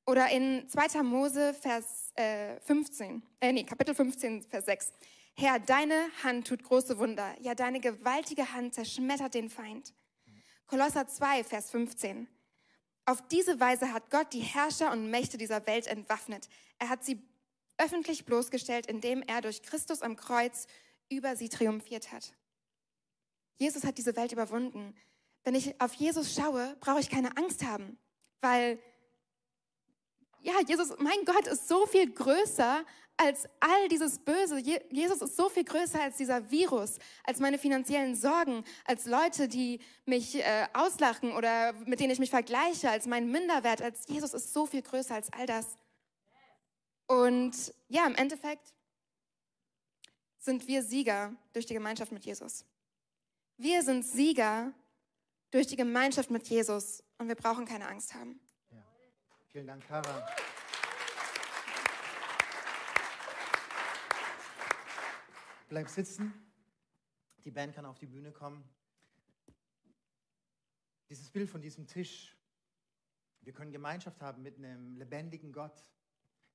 Oder 0.07 0.29
in 0.31 0.69
2. 0.69 1.03
Mose, 1.03 1.55
Vers 1.55 2.13
äh, 2.17 2.61
15, 2.61 3.23
äh, 3.41 3.53
nee, 3.53 3.65
Kapitel 3.65 3.95
15, 3.95 4.43
Vers 4.43 4.67
6. 4.67 4.93
Herr, 5.37 5.59
deine 5.59 6.09
Hand 6.23 6.47
tut 6.47 6.63
große 6.63 6.99
Wunder. 6.99 7.35
Ja, 7.41 7.55
deine 7.55 7.81
gewaltige 7.81 8.53
Hand 8.53 8.75
zerschmettert 8.75 9.35
den 9.35 9.51
Feind. 9.51 9.95
Kolosser 10.67 11.07
2, 11.07 11.45
Vers 11.45 11.71
15. 11.71 12.29
Auf 13.07 13.27
diese 13.29 13.61
Weise 13.61 13.93
hat 13.93 14.11
Gott 14.11 14.33
die 14.33 14.41
Herrscher 14.41 14.91
und 14.91 15.11
Mächte 15.11 15.37
dieser 15.37 15.67
Welt 15.67 15.87
entwaffnet. 15.87 16.49
Er 16.79 16.89
hat 16.89 17.05
sie 17.05 17.23
öffentlich 17.77 18.25
bloßgestellt, 18.25 18.87
indem 18.87 19.23
er 19.23 19.41
durch 19.41 19.63
Christus 19.63 20.03
am 20.03 20.17
Kreuz 20.17 20.67
über 21.11 21.37
sie 21.37 21.49
triumphiert 21.49 22.13
hat. 22.13 22.33
Jesus 23.59 23.85
hat 23.85 23.99
diese 23.99 24.17
Welt 24.17 24.33
überwunden. 24.33 24.95
Wenn 25.45 25.55
ich 25.55 25.81
auf 25.81 25.93
Jesus 25.95 26.35
schaue, 26.35 26.77
brauche 26.81 27.01
ich 27.01 27.11
keine 27.11 27.37
Angst 27.37 27.65
haben, 27.65 27.99
weil 28.41 28.79
ja, 30.41 30.55
Jesus, 30.67 30.95
mein 30.99 31.25
Gott 31.25 31.47
ist 31.47 31.69
so 31.69 31.87
viel 31.87 32.13
größer 32.13 32.85
als 33.17 33.49
all 33.61 33.89
dieses 33.89 34.19
Böse. 34.19 34.59
Jesus 34.59 35.23
ist 35.23 35.37
so 35.37 35.49
viel 35.49 35.65
größer 35.65 36.03
als 36.03 36.17
dieser 36.17 36.51
Virus, 36.51 36.99
als 37.25 37.39
meine 37.39 37.59
finanziellen 37.59 38.17
Sorgen, 38.17 38.65
als 38.85 39.07
Leute, 39.07 39.49
die 39.49 39.81
mich 40.05 40.37
äh, 40.37 40.67
auslachen 40.73 41.33
oder 41.33 41.73
mit 41.85 42.01
denen 42.01 42.11
ich 42.11 42.19
mich 42.19 42.31
vergleiche, 42.31 42.91
als 42.91 43.07
mein 43.07 43.31
Minderwert, 43.31 43.83
als 43.83 44.07
Jesus 44.09 44.35
ist 44.35 44.53
so 44.53 44.67
viel 44.67 44.83
größer 44.83 45.15
als 45.15 45.33
all 45.33 45.47
das. 45.47 45.77
Und 47.07 47.75
ja, 47.89 48.07
im 48.07 48.15
Endeffekt 48.15 48.73
sind 50.39 50.67
wir 50.67 50.83
Sieger 50.83 51.35
durch 51.53 51.67
die 51.67 51.75
Gemeinschaft 51.75 52.13
mit 52.13 52.25
Jesus. 52.25 52.65
Wir 53.57 53.83
sind 53.83 54.05
Sieger 54.05 54.73
durch 55.51 55.67
die 55.67 55.77
Gemeinschaft 55.77 56.31
mit 56.31 56.49
Jesus 56.49 57.03
und 57.19 57.29
wir 57.29 57.37
brauchen 57.37 57.65
keine 57.65 57.87
Angst 57.87 58.15
haben. 58.15 58.41
Vielen 59.53 59.69
Dank, 59.69 59.87
Kara. 59.87 60.27
Bleib 65.69 65.89
sitzen. 65.89 66.33
Die 67.45 67.51
Band 67.51 67.75
kann 67.75 67.87
auf 67.87 67.99
die 67.99 68.07
Bühne 68.07 68.33
kommen. 68.33 68.63
Dieses 71.09 71.31
Bild 71.31 71.49
von 71.49 71.63
diesem 71.63 71.87
Tisch. 71.87 72.37
Wir 73.41 73.53
können 73.53 73.73
Gemeinschaft 73.73 74.21
haben 74.21 74.43
mit 74.43 74.59
einem 74.59 74.97
lebendigen 74.97 75.53
Gott. 75.53 75.91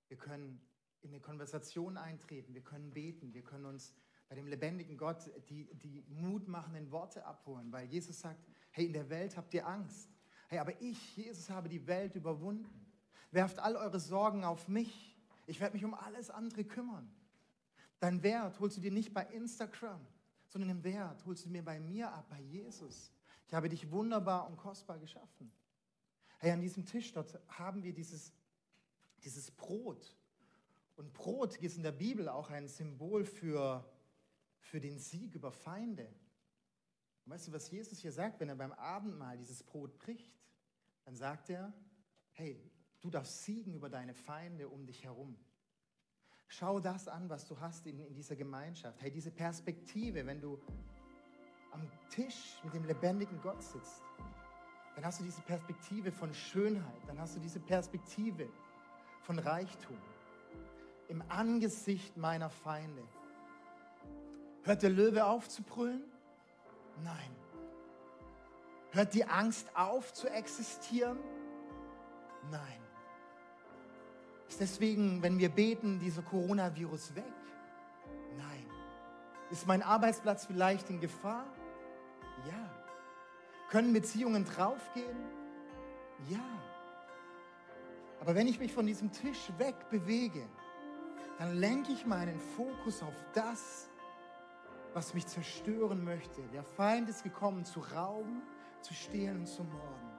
Wir 0.07 0.17
können 0.17 0.61
in 1.01 1.09
eine 1.09 1.21
Konversation 1.21 1.97
eintreten. 1.97 2.53
Wir 2.53 2.63
können 2.63 2.91
beten. 2.91 3.33
Wir 3.33 3.43
können 3.43 3.65
uns 3.65 3.95
bei 4.27 4.35
dem 4.35 4.47
lebendigen 4.47 4.95
Gott 4.95 5.31
die, 5.49 5.73
die 5.73 6.03
mutmachenden 6.07 6.91
Worte 6.91 7.25
abholen, 7.25 7.71
weil 7.71 7.87
Jesus 7.87 8.19
sagt, 8.19 8.45
hey, 8.71 8.85
in 8.85 8.93
der 8.93 9.09
Welt 9.09 9.35
habt 9.35 9.53
ihr 9.55 9.67
Angst. 9.67 10.07
Hey, 10.49 10.59
aber 10.59 10.79
ich, 10.81 11.17
Jesus, 11.17 11.49
habe 11.49 11.67
die 11.67 11.87
Welt 11.87 12.15
überwunden. 12.15 12.85
Werft 13.31 13.57
all 13.57 13.75
eure 13.75 13.99
Sorgen 13.99 14.43
auf 14.43 14.67
mich. 14.67 15.17
Ich 15.47 15.59
werde 15.59 15.73
mich 15.73 15.83
um 15.83 15.95
alles 15.95 16.29
andere 16.29 16.63
kümmern. 16.63 17.11
Dein 17.99 18.23
Wert 18.23 18.59
holst 18.59 18.77
du 18.77 18.81
dir 18.81 18.91
nicht 18.91 19.13
bei 19.13 19.25
Instagram, 19.25 19.99
sondern 20.47 20.69
den 20.69 20.83
Wert 20.83 21.25
holst 21.25 21.45
du 21.45 21.49
mir 21.49 21.63
bei 21.63 21.79
mir 21.79 22.11
ab, 22.11 22.27
bei 22.29 22.39
Jesus. 22.39 23.11
Ich 23.47 23.53
habe 23.53 23.67
dich 23.67 23.91
wunderbar 23.91 24.47
und 24.47 24.57
kostbar 24.57 24.97
geschaffen. 24.99 25.51
Hey, 26.37 26.51
an 26.51 26.61
diesem 26.61 26.85
Tisch 26.85 27.11
dort 27.11 27.37
haben 27.49 27.83
wir 27.83 27.93
dieses, 27.93 28.31
dieses 29.23 29.51
Brot. 29.51 30.15
Und 30.95 31.13
Brot 31.13 31.57
ist 31.57 31.75
in 31.75 31.83
der 31.83 31.91
Bibel 31.91 32.29
auch 32.29 32.49
ein 32.49 32.67
Symbol 32.67 33.25
für, 33.25 33.85
für 34.59 34.79
den 34.79 34.99
Sieg 34.99 35.35
über 35.35 35.51
Feinde. 35.51 36.07
Und 37.25 37.33
weißt 37.33 37.49
du, 37.49 37.51
was 37.51 37.69
Jesus 37.69 37.99
hier 37.99 38.11
sagt, 38.11 38.39
wenn 38.39 38.49
er 38.49 38.55
beim 38.55 38.71
Abendmahl 38.73 39.37
dieses 39.37 39.61
Brot 39.63 39.99
bricht? 39.99 40.31
Dann 41.03 41.15
sagt 41.15 41.49
er, 41.49 41.73
hey, 42.31 42.61
du 43.01 43.09
darfst 43.09 43.43
siegen 43.43 43.73
über 43.73 43.89
deine 43.89 44.13
Feinde 44.13 44.69
um 44.69 44.85
dich 44.85 45.03
herum. 45.03 45.37
Schau 46.51 46.79
das 46.79 47.07
an, 47.07 47.29
was 47.29 47.45
du 47.45 47.59
hast 47.59 47.85
in, 47.85 47.99
in 47.99 48.13
dieser 48.15 48.35
Gemeinschaft. 48.35 48.99
Hey, 49.01 49.11
diese 49.11 49.29
Perspektive, 49.29 50.25
wenn 50.25 50.41
du 50.41 50.59
am 51.71 51.87
Tisch 52.09 52.59
mit 52.63 52.73
dem 52.73 52.85
lebendigen 52.85 53.39
Gott 53.41 53.61
sitzt, 53.61 54.01
dann 54.95 55.05
hast 55.05 55.19
du 55.19 55.23
diese 55.23 55.41
Perspektive 55.41 56.11
von 56.11 56.33
Schönheit, 56.33 57.01
dann 57.07 57.19
hast 57.19 57.35
du 57.35 57.39
diese 57.39 57.59
Perspektive 57.59 58.49
von 59.21 59.37
Reichtum 59.37 59.97
im 61.07 61.23
Angesicht 61.29 62.17
meiner 62.17 62.49
Feinde. 62.49 63.03
Hört 64.63 64.81
der 64.81 64.89
Löwe 64.89 65.25
auf 65.25 65.47
zu 65.47 65.61
brüllen? 65.61 66.03
Nein. 67.03 67.35
Hört 68.91 69.13
die 69.13 69.23
Angst 69.23 69.67
auf 69.75 70.13
zu 70.13 70.27
existieren? 70.27 71.19
Nein. 72.49 72.78
Ist 74.49 74.59
deswegen, 74.59 75.21
wenn 75.21 75.37
wir 75.37 75.49
beten, 75.49 75.99
dieser 75.99 76.23
Coronavirus 76.23 77.15
weg? 77.15 77.31
Nein. 78.35 78.65
Ist 79.51 79.67
mein 79.67 79.83
Arbeitsplatz 79.83 80.47
vielleicht 80.47 80.89
in 80.89 80.99
Gefahr? 80.99 81.45
Ja. 82.47 82.69
Können 83.69 83.93
Beziehungen 83.93 84.43
draufgehen? 84.45 85.17
Ja. 86.27 86.43
Aber 88.19 88.33
wenn 88.33 88.47
ich 88.47 88.59
mich 88.59 88.73
von 88.73 88.87
diesem 88.87 89.11
Tisch 89.11 89.51
weg 89.59 89.75
bewege, 89.91 90.45
dann 91.37 91.55
lenke 91.55 91.91
ich 91.91 92.05
meinen 92.07 92.39
Fokus 92.39 93.03
auf 93.03 93.15
das, 93.33 93.87
was 94.93 95.13
mich 95.13 95.27
zerstören 95.27 96.03
möchte. 96.03 96.41
Der 96.51 96.63
Feind 96.63 97.07
ist 97.07 97.23
gekommen, 97.23 97.65
zu 97.65 97.81
rauben, 97.81 98.41
zu 98.81 98.95
stehlen 98.95 99.41
und 99.41 99.47
zu 99.47 99.63
morden. 99.63 100.09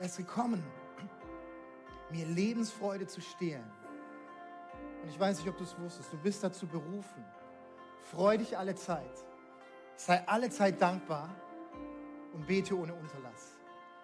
Er 0.00 0.06
ist 0.06 0.16
gekommen, 0.16 0.62
mir 2.10 2.26
Lebensfreude 2.26 3.06
zu 3.06 3.20
stehlen. 3.20 3.70
Und 5.02 5.08
ich 5.10 5.18
weiß 5.18 5.38
nicht, 5.38 5.48
ob 5.48 5.56
du 5.56 5.64
es 5.64 5.78
wusstest, 5.78 6.12
du 6.12 6.18
bist 6.18 6.42
dazu 6.42 6.66
berufen. 6.66 7.24
Freu 8.10 8.38
dich 8.38 8.56
alle 8.56 8.74
Zeit. 8.74 9.24
Sei 9.96 10.26
alle 10.26 10.50
Zeit 10.50 10.80
dankbar 10.80 11.34
und 12.32 12.46
bete 12.46 12.76
ohne 12.76 12.94
Unterlass. 12.94 13.56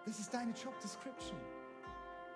Das 0.04 0.18
ist 0.18 0.32
deine 0.32 0.52
Job 0.52 0.78
Description. 0.80 1.38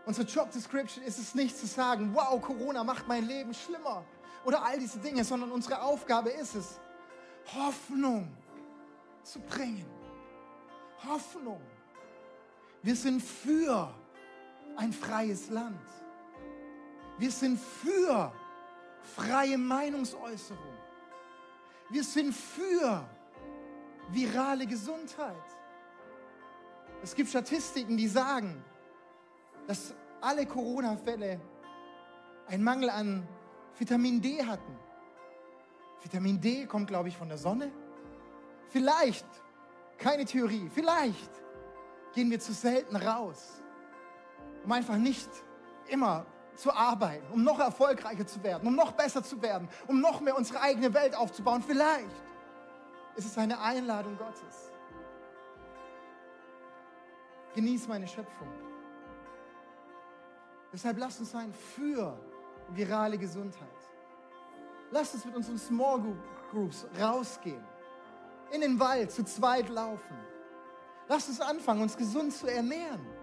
Unsere 0.07 0.27
Job 0.27 0.51
Description 0.51 1.05
ist 1.05 1.19
es 1.19 1.35
nicht 1.35 1.57
zu 1.57 1.67
sagen, 1.67 2.15
wow, 2.15 2.41
Corona 2.41 2.85
macht 2.85 3.09
mein 3.09 3.27
Leben 3.27 3.55
schlimmer 3.55 4.05
oder 4.45 4.63
all 4.63 4.79
diese 4.79 4.99
Dinge, 4.99 5.25
sondern 5.25 5.51
unsere 5.51 5.81
Aufgabe 5.83 6.31
ist 6.31 6.55
es, 6.55 6.81
Hoffnung 7.55 8.35
zu 9.23 9.41
bringen. 9.41 9.87
Hoffnung. 11.07 11.61
Wir 12.83 12.97
sind 12.97 13.23
für 13.23 13.95
ein 14.77 14.93
freies 14.93 15.51
Land. 15.51 15.81
Wir 17.19 17.31
sind 17.31 17.59
für 17.59 18.33
freie 19.03 19.59
Meinungsäußerung. 19.59 20.75
Wir 21.91 22.03
sind 22.03 22.35
für 22.35 23.07
virale 24.11 24.67
Gesundheit. 24.67 25.35
Es 27.03 27.15
gibt 27.15 27.29
Statistiken, 27.29 27.97
die 27.97 28.09
sagen, 28.09 28.65
dass 29.67 29.95
alle 30.21 30.47
Corona-Fälle 30.47 31.41
einen 32.47 32.65
Mangel 32.65 32.91
an 32.91 33.27
Vitamin 33.79 34.21
D 34.21 34.45
hatten. 34.45 34.79
Vitamin 36.03 36.41
D 36.41 36.67
kommt, 36.67 36.89
glaube 36.89 37.09
ich, 37.09 37.17
von 37.17 37.29
der 37.29 37.39
Sonne. 37.39 37.71
Vielleicht, 38.69 39.27
keine 39.99 40.25
Theorie, 40.25 40.69
vielleicht 40.75 41.31
gehen 42.15 42.31
wir 42.31 42.41
zu 42.41 42.53
selten 42.53 42.97
raus 42.97 43.64
um 44.65 44.73
einfach 44.73 44.97
nicht 44.97 45.29
immer 45.89 46.27
zu 46.57 46.73
arbeiten, 46.73 47.27
um 47.33 47.43
noch 47.43 47.59
erfolgreicher 47.59 48.27
zu 48.27 48.43
werden, 48.43 48.67
um 48.67 48.75
noch 48.75 48.93
besser 48.93 49.23
zu 49.23 49.41
werden, 49.43 49.69
um 49.87 50.01
noch 50.01 50.21
mehr 50.21 50.37
unsere 50.37 50.61
eigene 50.61 50.93
Welt 50.95 51.15
aufzubauen. 51.15 51.63
Vielleicht 51.63 52.23
ist 53.17 53.27
es 53.27 53.39
eine 53.39 53.61
Einladung 53.61 54.17
Gottes. 54.17 54.73
Genieß 57.55 57.87
meine 57.89 58.07
Schöpfung. 58.07 58.49
Deshalb 60.73 60.99
lasst 60.99 61.21
uns 61.21 61.31
sein 61.31 61.53
für 61.53 62.19
virale 62.71 63.17
Gesundheit. 63.17 63.69
Lasst 64.91 65.15
uns 65.15 65.25
mit 65.25 65.37
unseren 65.37 65.59
Small 65.59 66.03
Groups 66.51 66.87
rausgehen, 67.01 67.65
in 68.51 68.61
den 68.61 68.79
Wald 68.79 69.13
zu 69.13 69.25
zweit 69.25 69.69
laufen. 69.69 70.17
Lasst 71.09 71.29
uns 71.29 71.41
anfangen, 71.41 71.83
uns 71.83 71.97
gesund 71.97 72.33
zu 72.33 72.47
ernähren. 72.47 73.14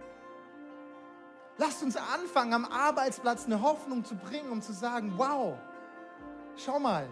Lasst 1.61 1.83
uns 1.83 1.95
anfangen, 1.95 2.53
am 2.53 2.65
Arbeitsplatz 2.65 3.45
eine 3.45 3.61
Hoffnung 3.61 4.03
zu 4.03 4.15
bringen, 4.15 4.49
um 4.49 4.63
zu 4.63 4.73
sagen, 4.73 5.13
wow, 5.15 5.59
schau 6.55 6.79
mal. 6.79 7.07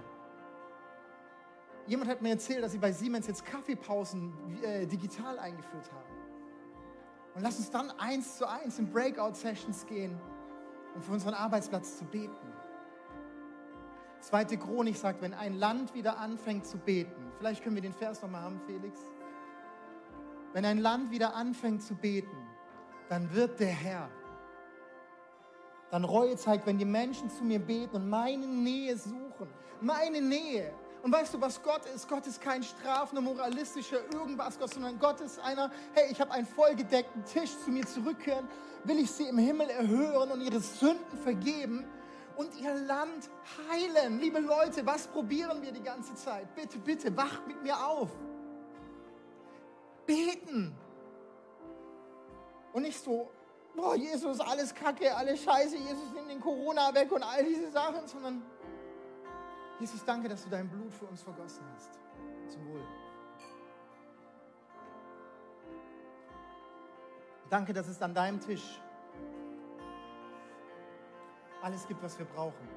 Jemand 1.86 2.10
hat 2.10 2.24
mir 2.24 2.30
erzählt, 2.30 2.64
dass 2.64 2.72
sie 2.72 2.80
bei 2.80 2.92
Siemens 2.92 3.28
jetzt 3.28 3.46
Kaffeepausen 3.46 4.34
äh, 4.64 4.88
digital 4.88 5.38
eingeführt 5.38 5.92
haben. 5.92 6.10
Und 7.36 7.44
lasst 7.44 7.60
uns 7.60 7.70
dann 7.70 7.92
eins 8.00 8.38
zu 8.38 8.50
eins 8.50 8.80
in 8.80 8.92
Breakout-Sessions 8.92 9.86
gehen, 9.86 10.20
um 10.96 11.04
für 11.04 11.12
unseren 11.12 11.36
Arbeitsplatz 11.36 12.00
zu 12.00 12.06
beten. 12.06 12.52
Zweite 14.20 14.58
Chronik 14.58 14.98
sagt, 14.98 15.22
wenn 15.22 15.36
ein 15.36 15.60
Land 15.60 15.94
wieder 15.94 16.18
anfängt 16.18 16.66
zu 16.66 16.80
beten, 16.80 17.32
vielleicht 17.38 17.64
können 17.64 17.76
wir 17.76 17.84
den 17.84 17.94
Vers 17.94 18.24
nochmal 18.24 18.42
haben, 18.42 18.60
Felix. 18.66 19.00
Wenn 20.54 20.66
ein 20.66 20.80
Land 20.80 21.12
wieder 21.12 21.36
anfängt 21.36 21.84
zu 21.84 21.94
beten, 21.94 22.48
dann 23.10 23.32
wird 23.32 23.60
der 23.60 23.68
Herr 23.68 24.10
dann 25.92 26.04
Reue 26.04 26.36
zeigt, 26.36 26.66
wenn 26.66 26.78
die 26.78 26.86
Menschen 26.86 27.30
zu 27.30 27.44
mir 27.44 27.60
beten 27.60 27.96
und 27.96 28.10
meine 28.10 28.46
Nähe 28.46 28.98
suchen. 28.98 29.48
Meine 29.82 30.22
Nähe. 30.22 30.74
Und 31.02 31.14
weißt 31.14 31.34
du, 31.34 31.42
was 31.42 31.62
Gott 31.64 31.86
ist? 31.96 32.08
Gott 32.10 32.28
ist 32.28 32.42
kein 32.42 32.62
strafender, 32.62 33.22
moralistischer 33.22 34.00
irgendwas 34.14 34.60
Gott, 34.60 34.74
sondern 34.74 35.00
Gott 35.00 35.22
ist 35.22 35.40
einer, 35.40 35.72
hey, 35.94 36.12
ich 36.12 36.20
habe 36.20 36.32
einen 36.32 36.46
vollgedeckten 36.46 37.24
Tisch 37.24 37.52
zu 37.64 37.72
mir 37.72 37.86
zurückkehren, 37.86 38.48
will 38.84 39.00
ich 39.00 39.10
sie 39.10 39.28
im 39.28 39.38
Himmel 39.38 39.70
erhören 39.70 40.32
und 40.32 40.42
ihre 40.42 40.60
Sünden 40.60 41.18
vergeben 41.24 41.86
und 42.36 42.54
ihr 42.60 42.74
Land 42.74 43.30
heilen. 43.70 44.20
Liebe 44.20 44.40
Leute, 44.40 44.86
was 44.86 45.08
probieren 45.08 45.62
wir 45.62 45.72
die 45.72 45.84
ganze 45.84 46.14
Zeit? 46.16 46.54
Bitte, 46.56 46.78
bitte, 46.78 47.16
wacht 47.16 47.48
mit 47.48 47.64
mir 47.64 47.78
auf. 47.86 48.10
Beten. 50.06 50.76
Und 52.74 52.82
nicht 52.84 53.02
so, 53.02 53.30
boah, 53.80 53.96
Jesus, 53.96 54.40
alles 54.40 54.74
Kacke, 54.74 55.16
alles 55.16 55.42
Scheiße, 55.44 55.78
Jesus, 55.78 56.12
nimm 56.14 56.28
den 56.28 56.40
Corona 56.40 56.94
weg 56.94 57.12
und 57.12 57.24
all 57.24 57.44
diese 57.44 57.72
Sachen, 57.72 58.08
sondern 58.08 58.42
Jesus, 59.80 60.04
danke, 60.04 60.28
dass 60.28 60.44
du 60.44 60.50
dein 60.50 60.70
Blut 60.70 60.94
für 60.94 61.06
uns 61.06 61.22
vergossen 61.22 61.64
hast. 61.74 62.00
Zum 62.50 62.68
Wohl. 62.68 62.84
Danke, 67.50 67.74
dass 67.74 67.88
es 67.88 68.02
an 68.02 68.14
deinem 68.14 68.40
Tisch 68.40 68.82
alles 71.62 71.88
gibt, 71.88 72.02
was 72.04 72.18
wir 72.20 72.26
brauchen. 72.26 72.68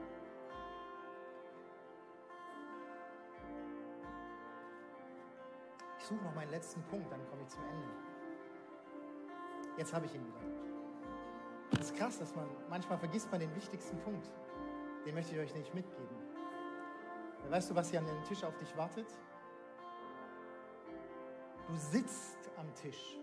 Ich 5.98 6.04
suche 6.04 6.22
noch 6.24 6.34
meinen 6.34 6.50
letzten 6.50 6.82
Punkt, 6.84 7.10
dann 7.12 7.20
komme 7.28 7.42
ich 7.42 7.48
zum 7.48 7.62
Ende. 7.64 7.88
Jetzt 9.76 9.92
habe 9.92 10.06
ich 10.06 10.14
ihn 10.14 10.26
wieder. 10.26 10.61
Das 11.72 11.90
ist 11.90 11.96
krass, 11.96 12.18
dass 12.18 12.34
man 12.34 12.46
manchmal 12.68 12.98
vergisst 12.98 13.30
man 13.30 13.40
den 13.40 13.54
wichtigsten 13.54 13.98
Punkt. 13.98 14.30
Den 15.06 15.14
möchte 15.14 15.34
ich 15.34 15.40
euch 15.40 15.54
nicht 15.54 15.74
mitgeben. 15.74 16.16
Weißt 17.48 17.70
du, 17.70 17.74
was 17.74 17.90
hier 17.90 17.98
an 17.98 18.06
dem 18.06 18.22
Tisch 18.24 18.44
auf 18.44 18.56
dich 18.56 18.76
wartet? 18.76 19.06
Du 21.66 21.74
sitzt 21.76 22.50
am 22.56 22.72
Tisch. 22.74 23.18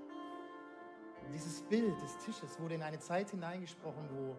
Und 1.26 1.34
dieses 1.34 1.62
Bild 1.62 2.02
des 2.02 2.18
Tisches 2.18 2.60
wurde 2.60 2.76
in 2.76 2.84
eine 2.84 3.00
Zeit 3.00 3.30
hineingesprochen, 3.30 4.10
wo 4.12 4.36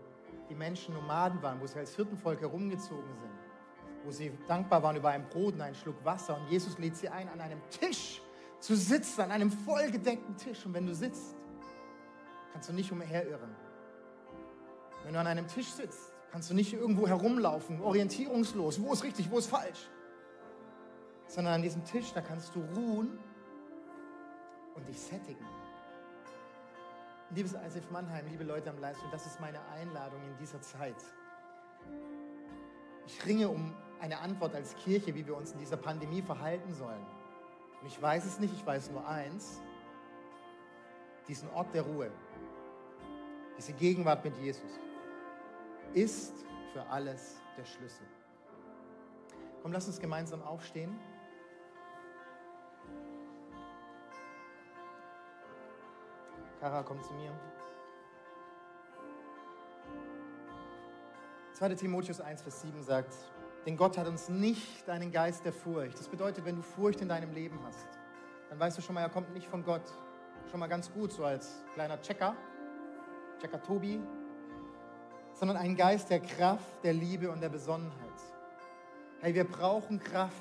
die 0.48 0.54
Menschen 0.54 0.94
Nomaden 0.94 1.40
waren, 1.42 1.60
wo 1.60 1.66
sie 1.66 1.78
als 1.78 1.94
Hirtenvolk 1.94 2.40
herumgezogen 2.40 3.14
sind, 3.14 4.04
wo 4.04 4.10
sie 4.10 4.32
dankbar 4.48 4.82
waren 4.82 4.96
über 4.96 5.10
ein 5.10 5.28
Brot 5.28 5.54
und 5.54 5.60
einen 5.60 5.74
Schluck 5.74 6.04
Wasser. 6.04 6.36
Und 6.36 6.48
Jesus 6.48 6.78
lädt 6.78 6.96
sie 6.96 7.08
ein, 7.08 7.28
an 7.28 7.40
einem 7.40 7.60
Tisch 7.70 8.20
zu 8.58 8.76
sitzen, 8.76 9.22
an 9.22 9.30
einem 9.30 9.50
vollgedeckten 9.50 10.36
Tisch. 10.36 10.66
Und 10.66 10.74
wenn 10.74 10.86
du 10.86 10.94
sitzt, 10.94 11.36
kannst 12.52 12.68
du 12.68 12.72
nicht 12.72 12.90
umherirren. 12.90 13.54
Wenn 15.04 15.14
du 15.14 15.20
an 15.20 15.26
einem 15.26 15.48
Tisch 15.48 15.68
sitzt, 15.68 16.12
kannst 16.30 16.50
du 16.50 16.54
nicht 16.54 16.72
irgendwo 16.72 17.08
herumlaufen, 17.08 17.80
orientierungslos, 17.80 18.80
wo 18.82 18.92
ist 18.92 19.02
richtig, 19.02 19.30
wo 19.30 19.38
ist 19.38 19.48
falsch. 19.48 19.88
Sondern 21.26 21.54
an 21.54 21.62
diesem 21.62 21.84
Tisch, 21.84 22.12
da 22.12 22.20
kannst 22.20 22.54
du 22.54 22.60
ruhen 22.76 23.18
und 24.74 24.88
dich 24.88 25.00
sättigen. 25.00 25.44
Liebes 27.30 27.52
ISF 27.52 27.90
Mannheim, 27.90 28.26
liebe 28.28 28.44
Leute 28.44 28.70
am 28.70 28.80
Livestream, 28.80 29.10
das 29.12 29.26
ist 29.26 29.40
meine 29.40 29.60
Einladung 29.68 30.20
in 30.22 30.36
dieser 30.38 30.60
Zeit. 30.60 30.96
Ich 33.06 33.24
ringe 33.24 33.48
um 33.48 33.72
eine 34.00 34.18
Antwort 34.18 34.54
als 34.54 34.74
Kirche, 34.76 35.14
wie 35.14 35.26
wir 35.26 35.36
uns 35.36 35.52
in 35.52 35.58
dieser 35.58 35.76
Pandemie 35.76 36.22
verhalten 36.22 36.74
sollen. 36.74 37.06
Und 37.80 37.86
ich 37.86 38.00
weiß 38.00 38.24
es 38.24 38.40
nicht, 38.40 38.52
ich 38.52 38.66
weiß 38.66 38.90
nur 38.90 39.06
eins, 39.06 39.60
diesen 41.28 41.48
Ort 41.50 41.72
der 41.74 41.82
Ruhe, 41.82 42.10
diese 43.56 43.72
Gegenwart 43.74 44.24
mit 44.24 44.36
Jesus, 44.38 44.80
ist 45.94 46.44
für 46.72 46.86
alles 46.86 47.40
der 47.56 47.64
Schlüssel. 47.64 48.06
Komm, 49.62 49.72
lass 49.72 49.86
uns 49.86 49.98
gemeinsam 49.98 50.42
aufstehen. 50.42 50.98
Kara, 56.60 56.82
komm 56.82 57.02
zu 57.02 57.12
mir. 57.14 57.32
2. 61.54 61.74
Timotheus 61.74 62.20
1, 62.20 62.42
Vers 62.42 62.62
7 62.62 62.82
sagt, 62.82 63.14
denn 63.66 63.76
Gott 63.76 63.98
hat 63.98 64.06
uns 64.06 64.28
nicht 64.28 64.88
einen 64.88 65.12
Geist 65.12 65.44
der 65.44 65.52
Furcht. 65.52 65.98
Das 65.98 66.08
bedeutet, 66.08 66.44
wenn 66.44 66.56
du 66.56 66.62
Furcht 66.62 67.00
in 67.02 67.08
deinem 67.08 67.32
Leben 67.32 67.58
hast, 67.64 67.86
dann 68.48 68.58
weißt 68.58 68.78
du 68.78 68.82
schon 68.82 68.94
mal, 68.94 69.02
er 69.02 69.10
kommt 69.10 69.32
nicht 69.34 69.46
von 69.46 69.62
Gott. 69.62 69.82
Schon 70.50 70.60
mal 70.60 70.68
ganz 70.68 70.90
gut, 70.90 71.12
so 71.12 71.24
als 71.24 71.62
kleiner 71.74 72.00
Checker, 72.00 72.34
Checker 73.40 73.62
Tobi, 73.62 74.00
sondern 75.40 75.56
einen 75.56 75.74
Geist 75.74 76.10
der 76.10 76.20
Kraft, 76.20 76.84
der 76.84 76.92
Liebe 76.92 77.30
und 77.30 77.40
der 77.40 77.48
Besonnenheit. 77.48 77.96
Hey, 79.20 79.34
wir 79.34 79.44
brauchen 79.44 79.98
Kraft 79.98 80.36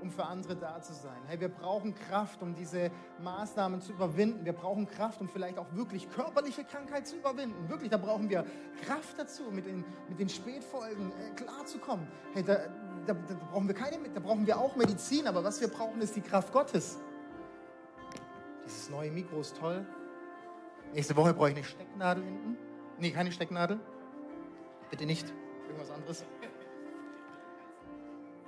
um 0.00 0.10
für 0.10 0.24
andere 0.24 0.56
da 0.56 0.80
zu 0.80 0.92
sein. 0.92 1.20
Hey, 1.26 1.38
wir 1.40 1.48
brauchen 1.48 1.94
Kraft, 1.94 2.42
um 2.42 2.54
diese 2.54 2.90
Maßnahmen 3.20 3.80
zu 3.80 3.92
überwinden. 3.92 4.44
Wir 4.44 4.52
brauchen 4.52 4.86
Kraft, 4.86 5.20
um 5.20 5.28
vielleicht 5.28 5.58
auch 5.58 5.66
wirklich 5.74 6.10
körperliche 6.10 6.64
Krankheit 6.64 7.06
zu 7.06 7.16
überwinden. 7.16 7.68
Wirklich, 7.68 7.90
da 7.90 7.98
brauchen 7.98 8.28
wir 8.28 8.44
Kraft 8.84 9.16
dazu, 9.16 9.44
mit 9.52 9.66
den, 9.66 9.84
mit 10.08 10.18
den 10.18 10.28
Spätfolgen 10.28 11.12
äh, 11.12 11.34
klarzukommen. 11.34 12.08
Hey, 12.34 12.42
da, 12.42 12.56
da, 13.06 13.14
da, 13.14 13.34
brauchen 13.52 13.68
wir 13.68 13.74
keine, 13.74 13.98
da 14.12 14.20
brauchen 14.20 14.46
wir 14.46 14.58
auch 14.58 14.74
Medizin, 14.74 15.28
aber 15.28 15.44
was 15.44 15.60
wir 15.60 15.68
brauchen, 15.68 16.00
ist 16.00 16.16
die 16.16 16.20
Kraft 16.20 16.52
Gottes. 16.52 16.98
Dieses 18.64 18.90
neue 18.90 19.10
Mikro 19.10 19.40
ist 19.40 19.56
toll. 19.56 19.86
Nächste 20.92 21.14
Woche 21.14 21.32
brauche 21.32 21.50
ich 21.50 21.56
eine 21.56 21.64
Stecknadel 21.64 22.24
hinten. 22.24 22.58
Nee, 22.98 23.10
keine 23.10 23.30
Stecknadel. 23.30 23.80
Bitte 24.92 25.06
nicht. 25.06 25.32
Irgendwas 25.66 25.90
anderes. 25.90 26.26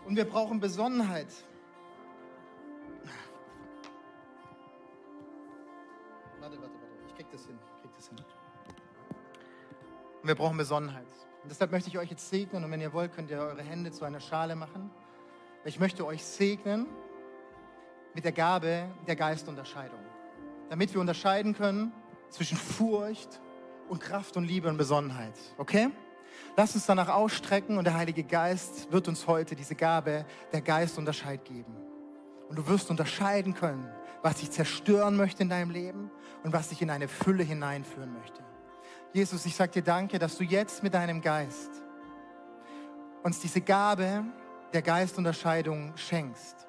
Und 0.05 0.15
wir 0.15 0.27
brauchen 0.27 0.61
Besonnenheit. 0.61 1.29
Warte, 6.39 6.61
warte, 6.61 6.61
warte. 6.61 6.75
Ich 7.09 7.15
krieg 7.15 7.31
das 7.33 7.47
hin. 7.47 7.59
Ich 7.77 7.81
krieg 7.81 7.91
das 7.97 8.09
hin. 8.09 8.19
Und 10.21 10.29
wir 10.29 10.35
brauchen 10.35 10.59
Besonnenheit. 10.59 11.07
Und 11.43 11.51
deshalb 11.51 11.73
möchte 11.73 11.89
ich 11.89 11.97
euch 11.97 12.11
jetzt 12.11 12.29
segnen. 12.29 12.63
Und 12.63 12.71
wenn 12.71 12.83
ihr 12.83 12.93
wollt, 12.93 13.15
könnt 13.15 13.31
ihr 13.31 13.39
eure 13.39 13.63
Hände 13.63 13.91
zu 13.91 14.05
einer 14.05 14.21
Schale 14.21 14.55
machen. 14.55 14.91
Ich 15.65 15.81
möchte 15.81 16.05
euch 16.05 16.23
segnen 16.23 16.87
mit 18.13 18.27
der 18.27 18.33
Gabe 18.33 18.91
der 19.07 19.17
Geistunterscheidung. 19.17 20.01
Damit 20.69 20.93
wir 20.93 21.01
unterscheiden 21.01 21.55
können 21.55 21.95
zwischen 22.29 22.59
Furcht 22.59 23.41
und 23.89 23.99
Kraft 23.99 24.37
und 24.37 24.45
Liebe 24.45 24.69
und 24.69 24.77
Besonnenheit. 24.77 25.39
Okay? 25.57 25.89
Lass 26.57 26.75
uns 26.75 26.87
danach 26.87 27.09
ausstrecken 27.09 27.79
und 27.79 27.85
der 27.85 27.95
Heilige 27.95 28.25
Geist 28.25 28.91
wird 28.93 29.09
uns 29.09 29.27
heute 29.27 29.57
diese 29.57 29.75
Gabe 29.75 30.25
der 30.53 30.61
Geistunterscheid 30.61 31.45
geben. 31.45 31.75
Und 32.49 32.57
du 32.57 32.67
wirst 32.69 32.91
unterscheiden 32.91 33.55
können, 33.55 33.89
was 34.23 34.37
dich 34.37 34.51
zerstören 34.51 35.17
möchte 35.17 35.43
in 35.43 35.49
deinem 35.49 35.71
Leben 35.71 36.11
und 36.45 36.53
was 36.53 36.69
dich 36.69 36.81
in 36.83 36.91
eine 36.91 37.09
Fülle 37.09 37.43
hineinführen 37.43 38.13
möchte. 38.13 38.43
Jesus, 39.13 39.47
ich 39.47 39.55
sage 39.55 39.73
dir 39.73 39.83
danke, 39.83 40.19
dass 40.19 40.37
du 40.37 40.45
jetzt 40.45 40.83
mit 40.83 40.95
deinem 40.95 41.21
Geist 41.21 41.71
uns 43.23 43.41
diese 43.41 43.61
Gabe 43.61 44.25
der 44.73 44.83
Geistunterscheidung 44.83 45.97
schenkst. 45.97 46.67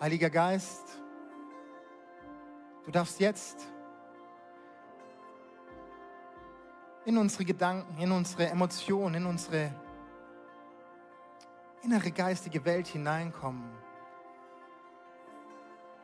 Heiliger 0.00 0.28
Geist, 0.28 1.00
Du 2.86 2.92
darfst 2.92 3.18
jetzt 3.18 3.66
in 7.04 7.18
unsere 7.18 7.44
Gedanken, 7.44 8.00
in 8.00 8.12
unsere 8.12 8.48
Emotionen, 8.48 9.16
in 9.16 9.26
unsere 9.26 9.74
innere 11.82 12.12
geistige 12.12 12.64
Welt 12.64 12.86
hineinkommen 12.86 13.68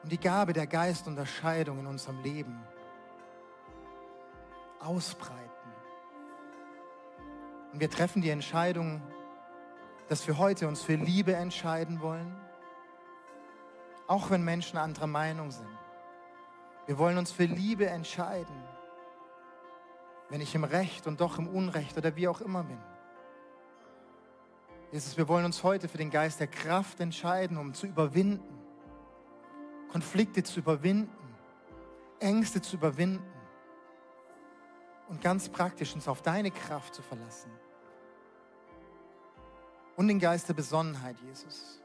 und 0.02 0.10
die 0.10 0.18
Gabe 0.18 0.52
der 0.52 0.66
Geistunterscheidung 0.66 1.78
in 1.78 1.86
unserem 1.86 2.20
Leben 2.20 2.60
ausbreiten. 4.80 5.38
Und 7.72 7.78
wir 7.78 7.90
treffen 7.90 8.22
die 8.22 8.30
Entscheidung, 8.30 9.00
dass 10.08 10.26
wir 10.26 10.36
heute 10.36 10.66
uns 10.66 10.82
für 10.82 10.96
Liebe 10.96 11.36
entscheiden 11.36 12.00
wollen, 12.00 12.36
auch 14.08 14.30
wenn 14.30 14.42
Menschen 14.42 14.78
anderer 14.78 15.06
Meinung 15.06 15.52
sind. 15.52 15.81
Wir 16.86 16.98
wollen 16.98 17.18
uns 17.18 17.30
für 17.30 17.44
Liebe 17.44 17.86
entscheiden, 17.86 18.54
wenn 20.30 20.40
ich 20.40 20.54
im 20.54 20.64
Recht 20.64 21.06
und 21.06 21.20
doch 21.20 21.38
im 21.38 21.46
Unrecht 21.46 21.96
oder 21.96 22.16
wie 22.16 22.26
auch 22.28 22.40
immer 22.40 22.64
bin. 22.64 22.78
Jesus, 24.90 25.16
wir 25.16 25.28
wollen 25.28 25.44
uns 25.44 25.62
heute 25.62 25.88
für 25.88 25.98
den 25.98 26.10
Geist 26.10 26.40
der 26.40 26.48
Kraft 26.48 27.00
entscheiden, 27.00 27.56
um 27.56 27.72
zu 27.72 27.86
überwinden, 27.86 28.58
Konflikte 29.90 30.42
zu 30.42 30.60
überwinden, 30.60 31.10
Ängste 32.18 32.60
zu 32.60 32.76
überwinden 32.76 33.24
und 35.08 35.20
ganz 35.20 35.48
praktisch 35.48 35.94
uns 35.94 36.08
auf 36.08 36.22
deine 36.22 36.50
Kraft 36.50 36.94
zu 36.94 37.02
verlassen. 37.02 37.50
Und 39.96 40.08
den 40.08 40.18
Geist 40.18 40.48
der 40.48 40.54
Besonnenheit, 40.54 41.16
Jesus. 41.20 41.81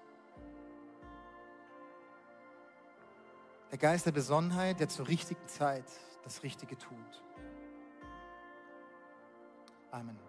Der 3.71 3.77
Geist 3.77 4.05
der 4.05 4.11
Besonnenheit, 4.11 4.79
der 4.79 4.87
zur 4.87 5.07
richtigen 5.07 5.45
Zeit 5.47 5.85
das 6.23 6.43
Richtige 6.43 6.77
tut. 6.77 7.23
Amen. 9.91 10.26